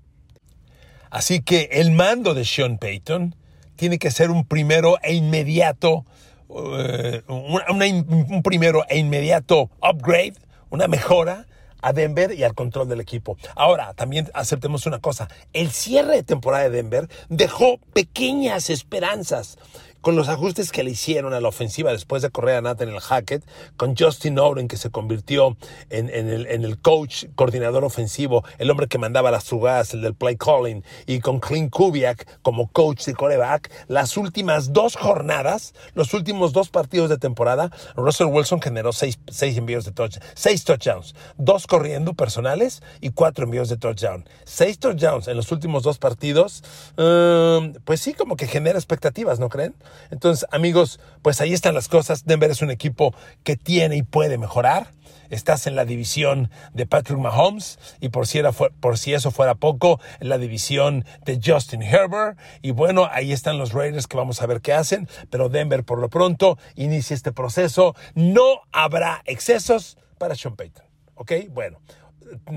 Así 1.10 1.42
que 1.42 1.68
el 1.74 1.92
mando 1.92 2.34
de 2.34 2.46
Sean 2.46 2.78
Payton 2.78 3.36
tiene 3.76 4.00
que 4.00 4.12
ser 4.12 4.32
un 4.32 4.46
primero 4.46 4.98
e 5.04 5.14
inmediato, 5.14 6.06
eh, 6.50 7.22
un 7.28 8.44
primero 8.44 8.86
e 8.88 8.98
inmediato 8.98 9.72
upgrade 9.82 10.36
una 10.72 10.88
mejora 10.88 11.46
a 11.82 11.94
Denver 11.94 12.34
y 12.34 12.44
al 12.44 12.54
control 12.56 12.90
del 12.90 13.02
equipo. 13.02 13.38
Ahora, 13.56 13.94
también 13.94 14.30
aceptemos 14.34 14.86
una 14.86 15.00
cosa, 15.00 15.28
el 15.54 15.72
cierre 15.72 16.16
de 16.16 16.24
temporada 16.24 16.64
de 16.64 16.70
Denver 16.70 17.10
dejó 17.30 17.78
pequeñas 17.94 18.70
esperanzas 18.70 19.58
con 20.02 20.16
los 20.16 20.30
ajustes 20.30 20.72
que 20.72 20.84
le 20.84 20.92
hicieron 20.92 21.34
a 21.34 21.40
la 21.40 21.48
ofensiva 21.48 21.92
después 21.92 22.22
de 22.22 22.32
correr 22.32 22.56
a 22.56 22.62
Nathaniel 22.62 23.00
Hackett, 23.00 23.44
con 23.78 23.96
Justin 23.96 24.40
Oren 24.40 24.68
que 24.68 24.78
se 24.78 24.90
convirtió 24.90 25.58
en, 25.90 26.10
el, 26.10 26.80
coach, 26.80 27.26
coordinador 27.36 27.84
ofensivo, 27.84 28.44
el 28.58 28.70
hombre 28.72 28.88
que 28.88 28.98
mandaba 28.98 29.32
las 29.32 29.48
jugadas, 29.48 29.94
el 29.94 30.02
del 30.02 30.16
play 30.16 30.36
calling, 30.36 30.84
y 31.06 31.20
con 31.20 31.40
Clint 31.40 31.72
Kubiak 31.72 32.42
como 32.42 32.68
coach 32.72 33.06
de 33.06 33.14
coreback, 33.14 33.72
las 33.88 34.18
últimas 34.18 34.74
dos 34.74 34.96
jornadas, 34.96 35.74
los 35.94 36.14
últimos 36.14 36.54
dos 36.54 36.70
partidos 36.70 37.10
de 37.10 37.18
temporada, 37.18 37.72
Russell 37.96 38.28
Wilson 38.28 38.62
generó 38.62 38.94
seis, 38.94 39.20
envíos 39.42 39.86
de 39.86 39.92
touchdown, 39.92 40.24
seis 40.34 40.64
touchdowns, 40.64 41.16
dos 41.38 41.68
corriendo 41.68 42.14
personales 42.14 42.82
y 43.02 43.12
cuatro 43.12 43.46
envíos 43.46 43.70
de 43.70 43.78
touchdown. 43.78 44.26
Seis 44.46 44.80
touchdowns 44.80 45.28
en 45.28 45.38
los 45.38 45.52
últimos 45.52 45.84
dos 45.84 46.00
partidos, 46.00 46.64
um, 46.98 47.74
pues 47.86 48.02
sí, 48.02 48.14
como 48.14 48.36
que 48.36 48.48
genera 48.48 48.80
expectativas, 48.80 49.40
¿no 49.40 49.50
creen? 49.50 49.76
Entonces, 50.10 50.48
amigos, 50.52 51.00
pues 51.22 51.42
ahí 51.42 51.54
están 51.54 51.74
las 51.74 51.88
cosas. 51.88 52.26
Denver 52.26 52.52
es 52.52 52.62
un 52.62 52.72
equipo 52.72 53.14
que 53.44 53.56
tiene 53.56 53.98
y 53.98 54.04
puede 54.04 54.38
mejorar. 54.38 54.92
Estás 55.30 55.66
en 55.66 55.76
la 55.76 55.86
división 55.86 56.52
de 56.74 56.86
Patrick 56.86 57.18
Mahomes 57.18 57.80
y 58.02 58.10
por 58.10 58.28
si, 58.28 58.40
era, 58.40 58.52
por 58.52 58.98
si 58.98 59.14
eso 59.14 59.32
fuera 59.32 59.56
poco, 59.56 60.02
en 60.20 60.28
la 60.28 60.38
división 60.38 61.06
de 61.24 61.40
Justin 61.44 61.82
Herbert. 61.82 62.38
Y 62.62 62.72
bueno, 62.72 63.08
ahí 63.10 63.32
están 63.32 63.58
los 63.58 63.72
Raiders 63.72 64.08
que 64.08 64.18
vamos 64.18 64.42
a 64.42 64.46
ver 64.46 64.60
qué 64.60 64.74
hacen. 64.74 65.08
Pero 65.30 65.48
Denver 65.48 65.86
por 65.86 66.00
lo 66.00 66.10
pronto 66.10 66.58
inicia 66.76 67.14
este 67.14 67.32
proceso. 67.32 67.96
No 68.14 68.62
habrá 68.74 69.22
excesos 69.26 69.98
para 70.18 70.36
Sean 70.36 70.56
Payton. 70.56 70.86
¿Ok? 71.16 71.32
Bueno, 71.50 71.80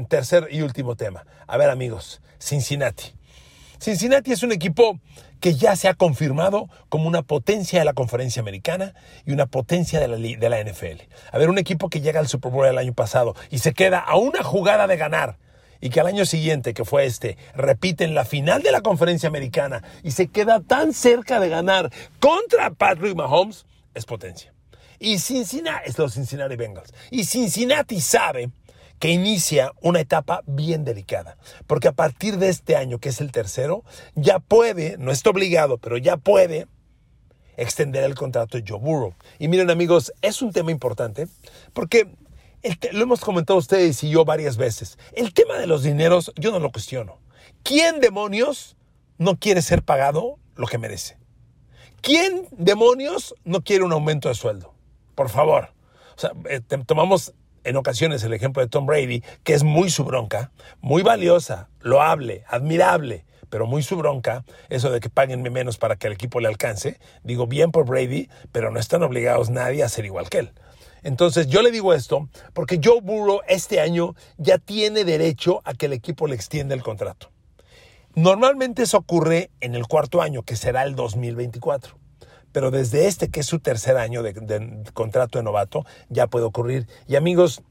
tercer 0.08 0.48
y 0.50 0.62
último 0.62 0.96
tema. 0.96 1.24
A 1.46 1.56
ver 1.56 1.70
amigos, 1.70 2.20
Cincinnati. 2.40 3.14
Cincinnati 3.78 4.32
es 4.32 4.42
un 4.42 4.52
equipo 4.52 4.98
que 5.44 5.56
ya 5.56 5.76
se 5.76 5.88
ha 5.88 5.94
confirmado 5.94 6.70
como 6.88 7.06
una 7.06 7.20
potencia 7.20 7.78
de 7.78 7.84
la 7.84 7.92
conferencia 7.92 8.40
americana 8.40 8.94
y 9.26 9.32
una 9.32 9.44
potencia 9.44 10.00
de 10.00 10.08
la, 10.08 10.16
de 10.16 10.48
la 10.48 10.64
NFL. 10.64 11.02
A 11.30 11.36
ver, 11.36 11.50
un 11.50 11.58
equipo 11.58 11.90
que 11.90 12.00
llega 12.00 12.18
al 12.18 12.28
Super 12.28 12.50
Bowl 12.50 12.66
el 12.66 12.78
año 12.78 12.94
pasado 12.94 13.36
y 13.50 13.58
se 13.58 13.74
queda 13.74 13.98
a 13.98 14.16
una 14.16 14.42
jugada 14.42 14.86
de 14.86 14.96
ganar 14.96 15.36
y 15.82 15.90
que 15.90 16.00
al 16.00 16.06
año 16.06 16.24
siguiente, 16.24 16.72
que 16.72 16.86
fue 16.86 17.04
este, 17.04 17.36
repiten 17.54 18.14
la 18.14 18.24
final 18.24 18.62
de 18.62 18.72
la 18.72 18.80
conferencia 18.80 19.28
americana 19.28 19.82
y 20.02 20.12
se 20.12 20.28
queda 20.28 20.60
tan 20.60 20.94
cerca 20.94 21.38
de 21.40 21.50
ganar 21.50 21.92
contra 22.20 22.70
Patrick 22.70 23.14
Mahomes, 23.14 23.66
es 23.92 24.06
potencia. 24.06 24.54
Y 24.98 25.18
Cincinnati 25.18 25.90
es 25.90 25.98
los 25.98 26.14
Cincinnati 26.14 26.56
Bengals. 26.56 26.94
Y 27.10 27.24
Cincinnati 27.24 28.00
sabe 28.00 28.48
que 28.98 29.10
inicia 29.10 29.72
una 29.80 30.00
etapa 30.00 30.42
bien 30.46 30.84
delicada, 30.84 31.36
porque 31.66 31.88
a 31.88 31.92
partir 31.92 32.38
de 32.38 32.48
este 32.48 32.76
año, 32.76 32.98
que 32.98 33.10
es 33.10 33.20
el 33.20 33.32
tercero, 33.32 33.84
ya 34.14 34.38
puede, 34.38 34.96
no 34.98 35.10
está 35.10 35.30
obligado, 35.30 35.78
pero 35.78 35.98
ya 35.98 36.16
puede 36.16 36.66
extender 37.56 38.04
el 38.04 38.14
contrato 38.14 38.58
de 38.58 38.64
Joe 38.66 38.78
Burrow. 38.78 39.14
Y 39.38 39.48
miren 39.48 39.70
amigos, 39.70 40.12
es 40.22 40.42
un 40.42 40.52
tema 40.52 40.70
importante, 40.70 41.28
porque 41.72 42.08
lo 42.92 43.02
hemos 43.02 43.20
comentado 43.20 43.58
ustedes 43.58 44.02
y 44.04 44.10
yo 44.10 44.24
varias 44.24 44.56
veces, 44.56 44.98
el 45.12 45.34
tema 45.34 45.58
de 45.58 45.66
los 45.66 45.82
dineros 45.82 46.32
yo 46.36 46.50
no 46.50 46.58
lo 46.58 46.72
cuestiono. 46.72 47.18
¿Quién 47.62 48.00
demonios 48.00 48.76
no 49.18 49.38
quiere 49.38 49.62
ser 49.62 49.82
pagado 49.82 50.38
lo 50.56 50.66
que 50.66 50.78
merece? 50.78 51.18
¿Quién 52.00 52.46
demonios 52.50 53.34
no 53.44 53.62
quiere 53.62 53.84
un 53.84 53.92
aumento 53.92 54.28
de 54.28 54.34
sueldo? 54.34 54.74
Por 55.14 55.30
favor. 55.30 55.70
O 56.16 56.20
sea, 56.20 56.32
eh, 56.48 56.60
tomamos 56.86 57.34
en 57.64 57.76
ocasiones 57.76 58.22
el 58.22 58.32
ejemplo 58.32 58.62
de 58.62 58.68
Tom 58.68 58.86
Brady, 58.86 59.22
que 59.42 59.54
es 59.54 59.64
muy 59.64 59.90
su 59.90 60.04
bronca, 60.04 60.52
muy 60.80 61.02
valiosa, 61.02 61.68
loable, 61.80 62.44
admirable, 62.48 63.24
pero 63.50 63.66
muy 63.66 63.82
su 63.82 63.96
bronca, 63.96 64.44
eso 64.68 64.90
de 64.90 65.00
que 65.00 65.10
paguenme 65.10 65.50
menos 65.50 65.78
para 65.78 65.96
que 65.96 66.06
el 66.06 66.12
equipo 66.12 66.40
le 66.40 66.48
alcance. 66.48 66.98
Digo, 67.22 67.46
bien 67.46 67.70
por 67.70 67.86
Brady, 67.86 68.28
pero 68.52 68.70
no 68.70 68.78
están 68.78 69.02
obligados 69.02 69.50
nadie 69.50 69.82
a 69.82 69.88
ser 69.88 70.04
igual 70.04 70.28
que 70.28 70.40
él. 70.40 70.52
Entonces 71.02 71.46
yo 71.48 71.62
le 71.62 71.70
digo 71.70 71.92
esto 71.92 72.28
porque 72.52 72.80
Joe 72.82 73.00
Burrow 73.00 73.40
este 73.46 73.80
año 73.80 74.14
ya 74.38 74.58
tiene 74.58 75.04
derecho 75.04 75.60
a 75.64 75.74
que 75.74 75.86
el 75.86 75.92
equipo 75.92 76.26
le 76.26 76.34
extienda 76.34 76.74
el 76.74 76.82
contrato. 76.82 77.30
Normalmente 78.14 78.84
eso 78.84 78.98
ocurre 78.98 79.50
en 79.60 79.74
el 79.74 79.86
cuarto 79.86 80.22
año, 80.22 80.42
que 80.42 80.56
será 80.56 80.84
el 80.84 80.94
2024 80.94 82.03
pero 82.54 82.70
desde 82.70 83.08
este, 83.08 83.30
que 83.30 83.40
es 83.40 83.46
su 83.46 83.58
tercer 83.58 83.96
año 83.96 84.22
de, 84.22 84.32
contrato 84.94 85.40
de 85.40 85.42
novato, 85.42 85.84
ya 86.08 86.28
puede 86.28 86.44
ocurrir. 86.44 86.86
Y 87.08 87.16
amigos, 87.16 87.62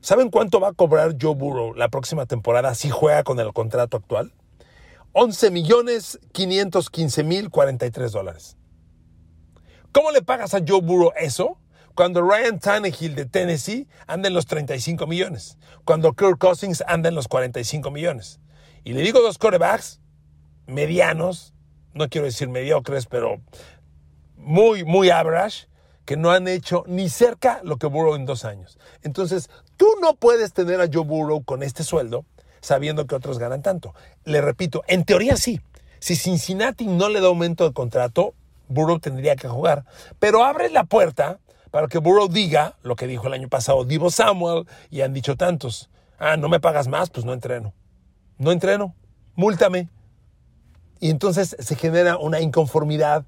¿saben 0.00 0.30
cuánto 0.30 0.60
va 0.60 0.68
a 0.68 0.72
cobrar 0.72 1.16
Joe 1.20 1.34
Burrow 1.34 1.74
la 1.74 1.90
próxima 1.90 2.24
temporada 2.24 2.74
si 2.74 2.88
juega 2.88 3.22
con 3.22 3.38
el 3.38 3.52
contrato 3.52 3.98
actual? 3.98 4.32
11 5.12 5.50
millones 5.50 6.18
515 6.32 7.22
mil 7.22 7.50
43 7.50 8.10
dólares. 8.10 8.56
¿Cómo 9.92 10.10
le 10.10 10.22
pagas 10.22 10.54
a 10.54 10.60
Joe 10.66 10.80
Burrow 10.80 11.12
eso? 11.20 11.58
Cuando 11.94 12.22
Ryan 12.22 12.58
Tannehill 12.60 13.14
de 13.14 13.26
Tennessee 13.26 13.88
anda 14.06 14.28
en 14.28 14.34
los 14.34 14.46
35 14.46 15.06
millones. 15.06 15.58
Cuando 15.84 16.14
Kirk 16.14 16.38
Cousins 16.38 16.82
anda 16.86 17.10
en 17.10 17.14
los 17.14 17.28
45 17.28 17.90
millones. 17.90 18.40
Y 18.84 18.94
le 18.94 19.02
digo 19.02 19.20
dos 19.20 19.36
corebacks 19.36 20.00
medianos, 20.66 21.52
no 21.92 22.08
quiero 22.08 22.24
decir 22.24 22.48
mediocres, 22.48 23.04
pero 23.04 23.42
muy, 24.48 24.82
muy 24.84 25.10
average 25.10 25.68
que 26.06 26.16
no 26.16 26.30
han 26.30 26.48
hecho 26.48 26.82
ni 26.86 27.10
cerca 27.10 27.60
lo 27.64 27.76
que 27.76 27.86
Burrow 27.86 28.14
en 28.14 28.24
dos 28.24 28.46
años. 28.46 28.78
Entonces, 29.02 29.50
tú 29.76 29.86
no 30.00 30.14
puedes 30.14 30.54
tener 30.54 30.80
a 30.80 30.88
Joe 30.90 31.04
Burrow 31.04 31.44
con 31.44 31.62
este 31.62 31.84
sueldo 31.84 32.24
sabiendo 32.62 33.06
que 33.06 33.14
otros 33.14 33.38
ganan 33.38 33.60
tanto. 33.60 33.94
Le 34.24 34.40
repito, 34.40 34.82
en 34.88 35.04
teoría 35.04 35.36
sí. 35.36 35.60
Si 36.00 36.16
Cincinnati 36.16 36.86
no 36.86 37.10
le 37.10 37.20
da 37.20 37.26
aumento 37.26 37.68
de 37.68 37.74
contrato, 37.74 38.32
Burrow 38.68 38.98
tendría 39.00 39.36
que 39.36 39.48
jugar. 39.48 39.84
Pero 40.18 40.44
abre 40.44 40.70
la 40.70 40.84
puerta 40.84 41.40
para 41.70 41.86
que 41.86 41.98
Burrow 41.98 42.28
diga 42.28 42.76
lo 42.82 42.96
que 42.96 43.06
dijo 43.06 43.26
el 43.26 43.34
año 43.34 43.48
pasado 43.48 43.84
Divo 43.84 44.10
Samuel 44.10 44.66
y 44.90 45.02
han 45.02 45.12
dicho 45.12 45.36
tantos. 45.36 45.90
Ah, 46.18 46.38
no 46.38 46.48
me 46.48 46.58
pagas 46.58 46.88
más, 46.88 47.10
pues 47.10 47.26
no 47.26 47.34
entreno. 47.34 47.74
No 48.38 48.50
entreno. 48.50 48.94
Múltame. 49.34 49.90
Y 51.00 51.10
entonces 51.10 51.54
se 51.58 51.76
genera 51.76 52.16
una 52.16 52.40
inconformidad 52.40 53.26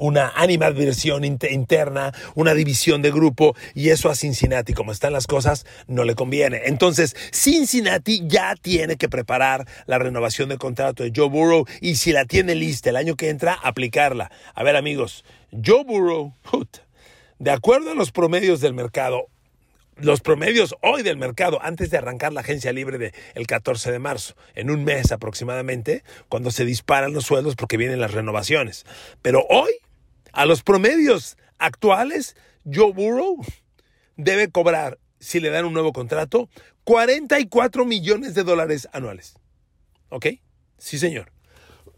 una 0.00 0.32
animadversión 0.34 1.24
interna, 1.24 2.12
una 2.34 2.54
división 2.54 3.02
de 3.02 3.10
grupo, 3.10 3.54
y 3.74 3.90
eso 3.90 4.08
a 4.08 4.14
Cincinnati, 4.14 4.72
como 4.72 4.92
están 4.92 5.12
las 5.12 5.26
cosas, 5.26 5.66
no 5.86 6.04
le 6.04 6.14
conviene. 6.14 6.62
Entonces, 6.64 7.14
Cincinnati 7.32 8.22
ya 8.26 8.54
tiene 8.56 8.96
que 8.96 9.08
preparar 9.08 9.66
la 9.86 9.98
renovación 9.98 10.48
de 10.48 10.58
contrato 10.58 11.02
de 11.02 11.12
Joe 11.14 11.28
Burrow 11.28 11.66
y 11.80 11.96
si 11.96 12.12
la 12.12 12.24
tiene 12.24 12.54
lista 12.54 12.90
el 12.90 12.96
año 12.96 13.16
que 13.16 13.28
entra, 13.28 13.54
aplicarla. 13.54 14.30
A 14.54 14.62
ver, 14.62 14.76
amigos, 14.76 15.24
Joe 15.52 15.84
Burrow, 15.84 16.32
de 17.38 17.50
acuerdo 17.50 17.90
a 17.90 17.94
los 17.94 18.10
promedios 18.10 18.60
del 18.60 18.74
mercado, 18.74 19.26
los 19.96 20.20
promedios 20.20 20.74
hoy 20.82 21.02
del 21.02 21.18
mercado, 21.18 21.58
antes 21.62 21.90
de 21.90 21.98
arrancar 21.98 22.32
la 22.32 22.40
agencia 22.40 22.72
libre 22.72 22.96
del 22.96 23.12
el 23.34 23.46
14 23.46 23.92
de 23.92 23.98
marzo, 23.98 24.34
en 24.54 24.70
un 24.70 24.84
mes 24.84 25.12
aproximadamente, 25.12 26.02
cuando 26.28 26.50
se 26.50 26.64
disparan 26.64 27.12
los 27.12 27.26
sueldos 27.26 27.54
porque 27.54 27.76
vienen 27.76 28.00
las 28.00 28.12
renovaciones. 28.12 28.86
Pero 29.20 29.44
hoy 29.50 29.70
a 30.32 30.46
los 30.46 30.62
promedios 30.62 31.36
actuales, 31.58 32.36
Joe 32.64 32.92
Burrow 32.92 33.36
debe 34.16 34.50
cobrar, 34.50 34.98
si 35.18 35.40
le 35.40 35.50
dan 35.50 35.64
un 35.64 35.72
nuevo 35.72 35.92
contrato, 35.92 36.48
44 36.84 37.84
millones 37.84 38.34
de 38.34 38.44
dólares 38.44 38.88
anuales. 38.92 39.34
¿Ok? 40.08 40.26
Sí, 40.78 40.98
señor. 40.98 41.32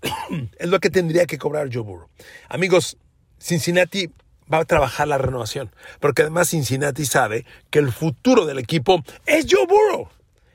es 0.59 0.69
lo 0.69 0.81
que 0.81 0.91
tendría 0.91 1.27
que 1.27 1.39
cobrar 1.39 1.69
Joe 1.73 1.83
Burrow. 1.83 2.09
Amigos, 2.49 2.97
Cincinnati 3.41 4.11
va 4.53 4.59
a 4.59 4.65
trabajar 4.65 5.09
la 5.09 5.19
renovación, 5.19 5.71
porque 6.01 6.23
además 6.23 6.51
Cincinnati 6.51 7.07
sabe 7.07 7.47
que 7.71 7.79
el 7.79 7.93
futuro 7.93 8.45
del 8.45 8.59
equipo 8.59 9.03
es 9.27 9.47
Joe 9.49 9.67
Burrow. 9.67 10.09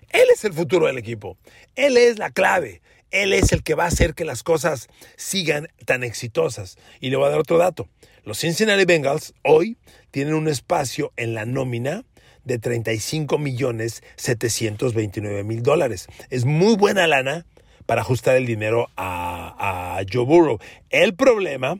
Él 0.10 0.28
es 0.34 0.46
el 0.46 0.54
futuro 0.54 0.88
del 0.88 0.98
equipo. 0.98 1.38
Él 1.76 1.98
es 1.98 2.18
la 2.18 2.32
clave. 2.32 2.82
Él 3.12 3.34
es 3.34 3.52
el 3.52 3.64
que 3.64 3.76
va 3.76 3.86
a 3.86 3.88
hacer 3.88 4.14
que 4.14 4.26
las 4.26 4.44
cosas 4.44 4.88
sigan 5.16 5.68
tan 5.86 6.04
exitosas. 6.04 6.78
Y 7.00 7.10
le 7.10 7.18
voy 7.18 7.28
a 7.28 7.30
dar 7.30 7.40
otro 7.40 7.58
dato. 7.58 7.88
Los 8.24 8.40
Cincinnati 8.40 8.86
Bengals 8.86 9.34
hoy 9.44 9.78
tienen 10.12 10.34
un 10.34 10.48
espacio 10.48 11.14
en 11.16 11.34
la 11.34 11.46
nómina 11.46 12.04
de 12.44 12.60
35 12.60 13.38
millones 13.38 14.04
729 14.16 15.44
mil 15.44 15.64
dólares. 15.64 16.08
Es 16.30 16.46
muy 16.46 16.76
buena 16.76 17.08
lana 17.08 17.46
para 17.86 18.02
ajustar 18.02 18.36
el 18.36 18.46
dinero 18.46 18.90
a, 18.96 19.98
a 19.98 20.02
Joe 20.12 20.26
Burrow. 20.26 20.60
El 20.90 21.16
problema 21.16 21.80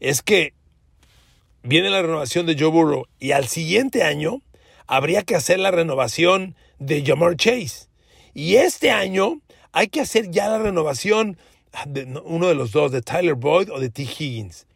es 0.00 0.22
que 0.22 0.54
viene 1.62 1.90
la 1.90 2.02
renovación 2.02 2.46
de 2.46 2.56
Joe 2.58 2.70
Burrow 2.70 3.06
y 3.18 3.32
al 3.32 3.48
siguiente 3.48 4.02
año 4.02 4.42
habría 4.86 5.22
que 5.22 5.36
hacer 5.36 5.58
la 5.58 5.70
renovación 5.70 6.54
de 6.78 7.04
Jamar 7.04 7.36
Chase. 7.36 7.86
Y 8.34 8.56
este 8.56 8.90
año 8.90 9.40
hay 9.72 9.88
que 9.88 10.00
hacer 10.00 10.30
ya 10.30 10.48
la 10.48 10.58
renovación 10.58 11.38
de 11.86 12.20
uno 12.24 12.48
de 12.48 12.54
los 12.54 12.72
dos, 12.72 12.92
de 12.92 13.02
Tyler 13.02 13.34
Boyd 13.34 13.70
o 13.70 13.80
de 13.80 13.90
T. 13.90 14.02
Higgins. 14.02 14.66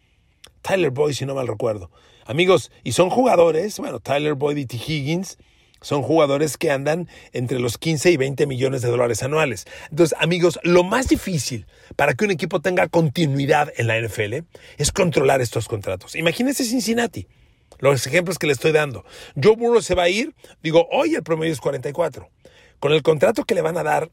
Tyler 0.63 0.91
Boyd, 0.91 1.15
si 1.15 1.27
no 1.27 1.35
mal 1.35 1.47
recuerdo. 1.47 1.91
Amigos, 2.25 2.73
y 2.83 2.93
son 2.93 3.11
jugadores, 3.11 3.79
bueno, 3.79 4.01
Tyler 4.01 4.35
Boyd 4.35 4.57
y 4.57 4.67
T. 4.67 4.77
Higgins 4.77 5.39
son 5.83 6.03
jugadores 6.03 6.57
que 6.57 6.71
andan 6.71 7.09
entre 7.33 7.59
los 7.59 7.79
15 7.79 8.11
y 8.11 8.17
20 8.17 8.47
millones 8.47 8.83
de 8.83 8.89
dólares 8.89 9.23
anuales. 9.23 9.67
Entonces, 9.91 10.17
amigos, 10.19 10.59
lo 10.63 10.83
más 10.83 11.09
difícil 11.09 11.67
para 11.95 12.15
que 12.15 12.25
un 12.25 12.31
equipo 12.31 12.61
tenga 12.61 12.89
continuidad 12.89 13.73
en 13.77 13.87
la 13.87 14.01
NFL 14.01 14.47
es 14.79 14.91
controlar 14.91 15.41
estos 15.41 15.69
contratos. 15.69 16.17
Imagínense 16.17 16.65
Cincinnati. 16.65 17.29
Los 17.79 18.07
ejemplos 18.07 18.39
que 18.39 18.47
le 18.47 18.55
estoy 18.55 18.73
dando. 18.73 19.05
Joe 19.41 19.55
Burrow 19.55 19.83
se 19.83 19.95
va 19.95 20.05
a 20.05 20.09
ir, 20.09 20.35
digo, 20.63 20.89
hoy 20.91 21.15
el 21.15 21.23
promedio 21.23 21.53
es 21.53 21.61
44. 21.61 22.31
Con 22.81 22.93
el 22.93 23.03
contrato 23.03 23.45
que 23.45 23.55
le 23.55 23.61
van 23.61 23.77
a 23.77 23.83
dar 23.83 24.11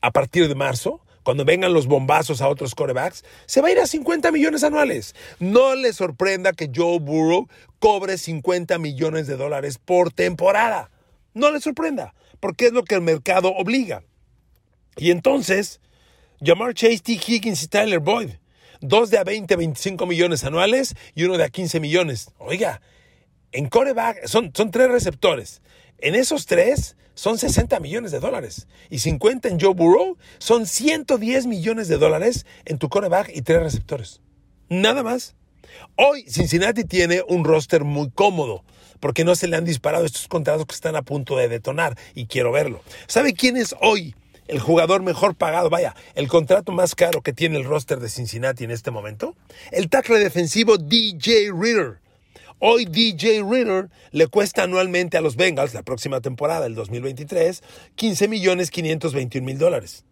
a 0.00 0.10
partir 0.10 0.48
de 0.48 0.54
marzo, 0.54 1.00
cuando 1.22 1.44
vengan 1.44 1.74
los 1.74 1.86
bombazos 1.86 2.40
a 2.40 2.48
otros 2.48 2.74
corebacks, 2.74 3.24
se 3.46 3.60
va 3.60 3.68
a 3.68 3.72
ir 3.72 3.78
a 3.78 3.86
50 3.86 4.32
millones 4.32 4.64
anuales. 4.64 5.14
No 5.38 5.74
le 5.74 5.92
sorprenda 5.92 6.52
que 6.52 6.70
Joe 6.74 6.98
Burrow 7.00 7.48
cobre 7.78 8.16
50 8.16 8.78
millones 8.78 9.26
de 9.26 9.36
dólares 9.36 9.78
por 9.78 10.12
temporada. 10.12 10.90
No 11.34 11.50
le 11.50 11.60
sorprenda, 11.60 12.14
porque 12.40 12.66
es 12.66 12.72
lo 12.72 12.84
que 12.84 12.94
el 12.94 13.02
mercado 13.02 13.52
obliga. 13.54 14.02
Y 14.96 15.10
entonces, 15.10 15.80
Jamar 16.42 16.74
Chase, 16.74 17.00
T. 17.00 17.12
Higgins 17.12 17.62
y 17.62 17.68
Tyler 17.68 18.00
Boyd, 18.00 18.30
dos 18.80 19.10
de 19.10 19.18
a 19.18 19.24
20, 19.24 19.54
25 19.54 20.06
millones 20.06 20.44
anuales 20.44 20.94
y 21.14 21.24
uno 21.24 21.36
de 21.36 21.44
a 21.44 21.48
15 21.48 21.80
millones. 21.80 22.30
Oiga, 22.38 22.80
en 23.52 23.68
coreback 23.68 24.26
son, 24.26 24.52
son 24.54 24.70
tres 24.70 24.90
receptores. 24.90 25.62
En 25.98 26.14
esos 26.14 26.46
tres 26.46 26.96
son 27.14 27.38
60 27.38 27.80
millones 27.80 28.12
de 28.12 28.20
dólares. 28.20 28.68
Y 28.90 29.00
50 29.00 29.48
en 29.48 29.60
Joe 29.60 29.74
Burrow 29.74 30.16
son 30.38 30.66
110 30.66 31.46
millones 31.46 31.88
de 31.88 31.98
dólares 31.98 32.46
en 32.64 32.78
tu 32.78 32.88
coreback 32.88 33.30
y 33.34 33.42
tres 33.42 33.60
receptores. 33.62 34.20
Nada 34.68 35.02
más. 35.02 35.34
Hoy 35.96 36.24
Cincinnati 36.28 36.84
tiene 36.84 37.22
un 37.28 37.44
roster 37.44 37.84
muy 37.84 38.10
cómodo 38.10 38.64
porque 39.00 39.24
no 39.24 39.34
se 39.34 39.48
le 39.48 39.56
han 39.56 39.64
disparado 39.64 40.04
estos 40.04 40.28
contratos 40.28 40.66
que 40.66 40.74
están 40.74 40.96
a 40.96 41.02
punto 41.02 41.36
de 41.36 41.48
detonar 41.48 41.98
y 42.14 42.26
quiero 42.26 42.52
verlo. 42.52 42.82
¿Sabe 43.06 43.34
quién 43.34 43.56
es 43.56 43.74
hoy 43.80 44.14
el 44.46 44.60
jugador 44.60 45.02
mejor 45.02 45.34
pagado? 45.34 45.70
Vaya, 45.70 45.94
el 46.14 46.28
contrato 46.28 46.72
más 46.72 46.94
caro 46.94 47.22
que 47.22 47.32
tiene 47.32 47.58
el 47.58 47.64
roster 47.64 47.98
de 47.98 48.08
Cincinnati 48.08 48.64
en 48.64 48.70
este 48.70 48.90
momento. 48.90 49.36
El 49.72 49.88
tackle 49.88 50.18
defensivo 50.20 50.78
DJ 50.78 51.50
Ritter 51.52 52.00
Hoy 52.60 52.86
DJ 52.86 53.44
Ritter 53.48 53.88
le 54.10 54.26
cuesta 54.26 54.64
anualmente 54.64 55.16
a 55.16 55.20
los 55.20 55.36
Bengals, 55.36 55.74
la 55.74 55.84
próxima 55.84 56.20
temporada, 56.20 56.66
el 56.66 56.74
2023, 56.74 57.62
15 57.94 58.26
millones 58.26 58.72
521 58.72 59.46
mil 59.46 59.58
dólares. 59.58 60.04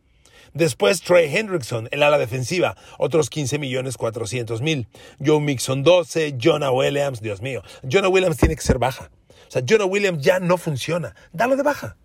Después 0.54 1.00
Trey 1.00 1.37
Hendrickson, 1.37 1.88
el 1.90 2.04
ala 2.04 2.18
defensiva, 2.18 2.76
otros 2.98 3.30
15 3.30 3.59
millones 3.59 3.96
400 3.96 4.62
mil. 4.62 4.87
Joe 5.18 5.40
Mixon 5.40 5.82
12, 5.82 6.37
Jonah 6.40 6.70
Williams, 6.70 7.20
Dios 7.20 7.42
mío. 7.42 7.62
Jonah 7.82 8.09
Williams 8.09 8.37
tiene 8.37 8.54
que 8.54 8.62
ser 8.62 8.78
baja. 8.78 9.11
O 9.48 9.50
sea, 9.50 9.62
Jonah 9.68 9.87
Williams 9.87 10.22
ya 10.22 10.38
no 10.38 10.56
funciona. 10.56 11.16
Dalo 11.32 11.56
de 11.56 11.64
baja 11.64 11.96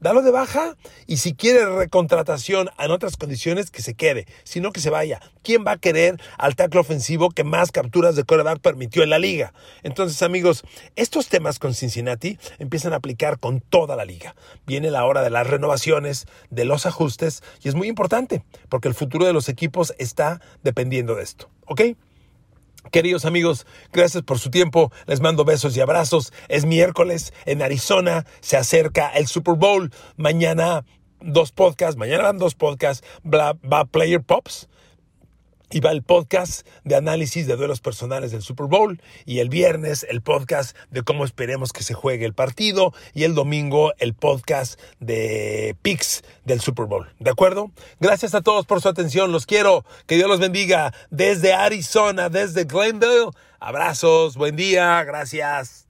dalo 0.00 0.22
de 0.22 0.30
baja 0.30 0.76
y 1.06 1.18
si 1.18 1.34
quiere 1.34 1.64
recontratación 1.66 2.70
en 2.78 2.90
otras 2.90 3.16
condiciones, 3.16 3.70
que 3.70 3.82
se 3.82 3.94
quede, 3.94 4.26
sino 4.44 4.72
que 4.72 4.80
se 4.80 4.90
vaya. 4.90 5.20
¿Quién 5.42 5.64
va 5.66 5.72
a 5.72 5.78
querer 5.78 6.20
al 6.38 6.56
tackle 6.56 6.80
ofensivo 6.80 7.30
que 7.30 7.44
más 7.44 7.72
capturas 7.72 8.16
de 8.16 8.24
quarterback 8.24 8.60
permitió 8.60 9.02
en 9.02 9.10
la 9.10 9.18
liga? 9.18 9.52
Entonces, 9.82 10.22
amigos, 10.22 10.64
estos 10.96 11.28
temas 11.28 11.58
con 11.58 11.74
Cincinnati 11.74 12.38
empiezan 12.58 12.92
a 12.92 12.96
aplicar 12.96 13.38
con 13.38 13.60
toda 13.60 13.96
la 13.96 14.04
liga. 14.04 14.34
Viene 14.66 14.90
la 14.90 15.04
hora 15.04 15.22
de 15.22 15.30
las 15.30 15.46
renovaciones, 15.46 16.26
de 16.50 16.64
los 16.64 16.86
ajustes 16.86 17.42
y 17.62 17.68
es 17.68 17.74
muy 17.74 17.88
importante 17.88 18.44
porque 18.68 18.88
el 18.88 18.94
futuro 18.94 19.26
de 19.26 19.32
los 19.32 19.48
equipos 19.48 19.94
está 19.98 20.40
dependiendo 20.62 21.14
de 21.14 21.22
esto. 21.22 21.50
¿Ok? 21.66 21.80
Queridos 22.90 23.24
amigos, 23.24 23.66
gracias 23.92 24.22
por 24.22 24.38
su 24.38 24.50
tiempo. 24.50 24.92
Les 25.06 25.20
mando 25.20 25.44
besos 25.44 25.76
y 25.76 25.80
abrazos. 25.80 26.32
Es 26.48 26.64
miércoles 26.64 27.32
en 27.44 27.62
Arizona. 27.62 28.24
Se 28.40 28.56
acerca 28.56 29.08
el 29.08 29.26
Super 29.26 29.54
Bowl. 29.54 29.92
Mañana 30.16 30.84
dos 31.20 31.52
podcasts. 31.52 31.96
Mañana 31.96 32.24
van 32.24 32.38
dos 32.38 32.54
podcasts. 32.54 33.06
va 33.24 33.84
Player 33.86 34.22
Pops 34.22 34.68
y 35.74 35.80
va 35.80 35.90
el 35.90 36.04
podcast 36.04 36.64
de 36.84 36.94
análisis 36.94 37.48
de 37.48 37.56
duelos 37.56 37.80
personales 37.80 38.30
del 38.30 38.42
Super 38.42 38.66
Bowl 38.66 39.02
y 39.26 39.40
el 39.40 39.48
viernes 39.48 40.06
el 40.08 40.22
podcast 40.22 40.76
de 40.90 41.02
cómo 41.02 41.24
esperemos 41.24 41.72
que 41.72 41.82
se 41.82 41.94
juegue 41.94 42.24
el 42.24 42.32
partido 42.32 42.94
y 43.12 43.24
el 43.24 43.34
domingo 43.34 43.92
el 43.98 44.14
podcast 44.14 44.80
de 45.00 45.76
picks 45.82 46.22
del 46.44 46.60
Super 46.60 46.86
Bowl. 46.86 47.12
¿De 47.18 47.30
acuerdo? 47.30 47.72
Gracias 47.98 48.36
a 48.36 48.42
todos 48.42 48.66
por 48.66 48.80
su 48.80 48.88
atención. 48.88 49.32
Los 49.32 49.46
quiero. 49.46 49.84
Que 50.06 50.14
Dios 50.14 50.28
los 50.28 50.38
bendiga 50.38 50.94
desde 51.10 51.52
Arizona, 51.52 52.28
desde 52.28 52.64
Glendale. 52.64 53.30
Abrazos. 53.58 54.36
Buen 54.36 54.54
día. 54.54 55.02
Gracias. 55.02 55.83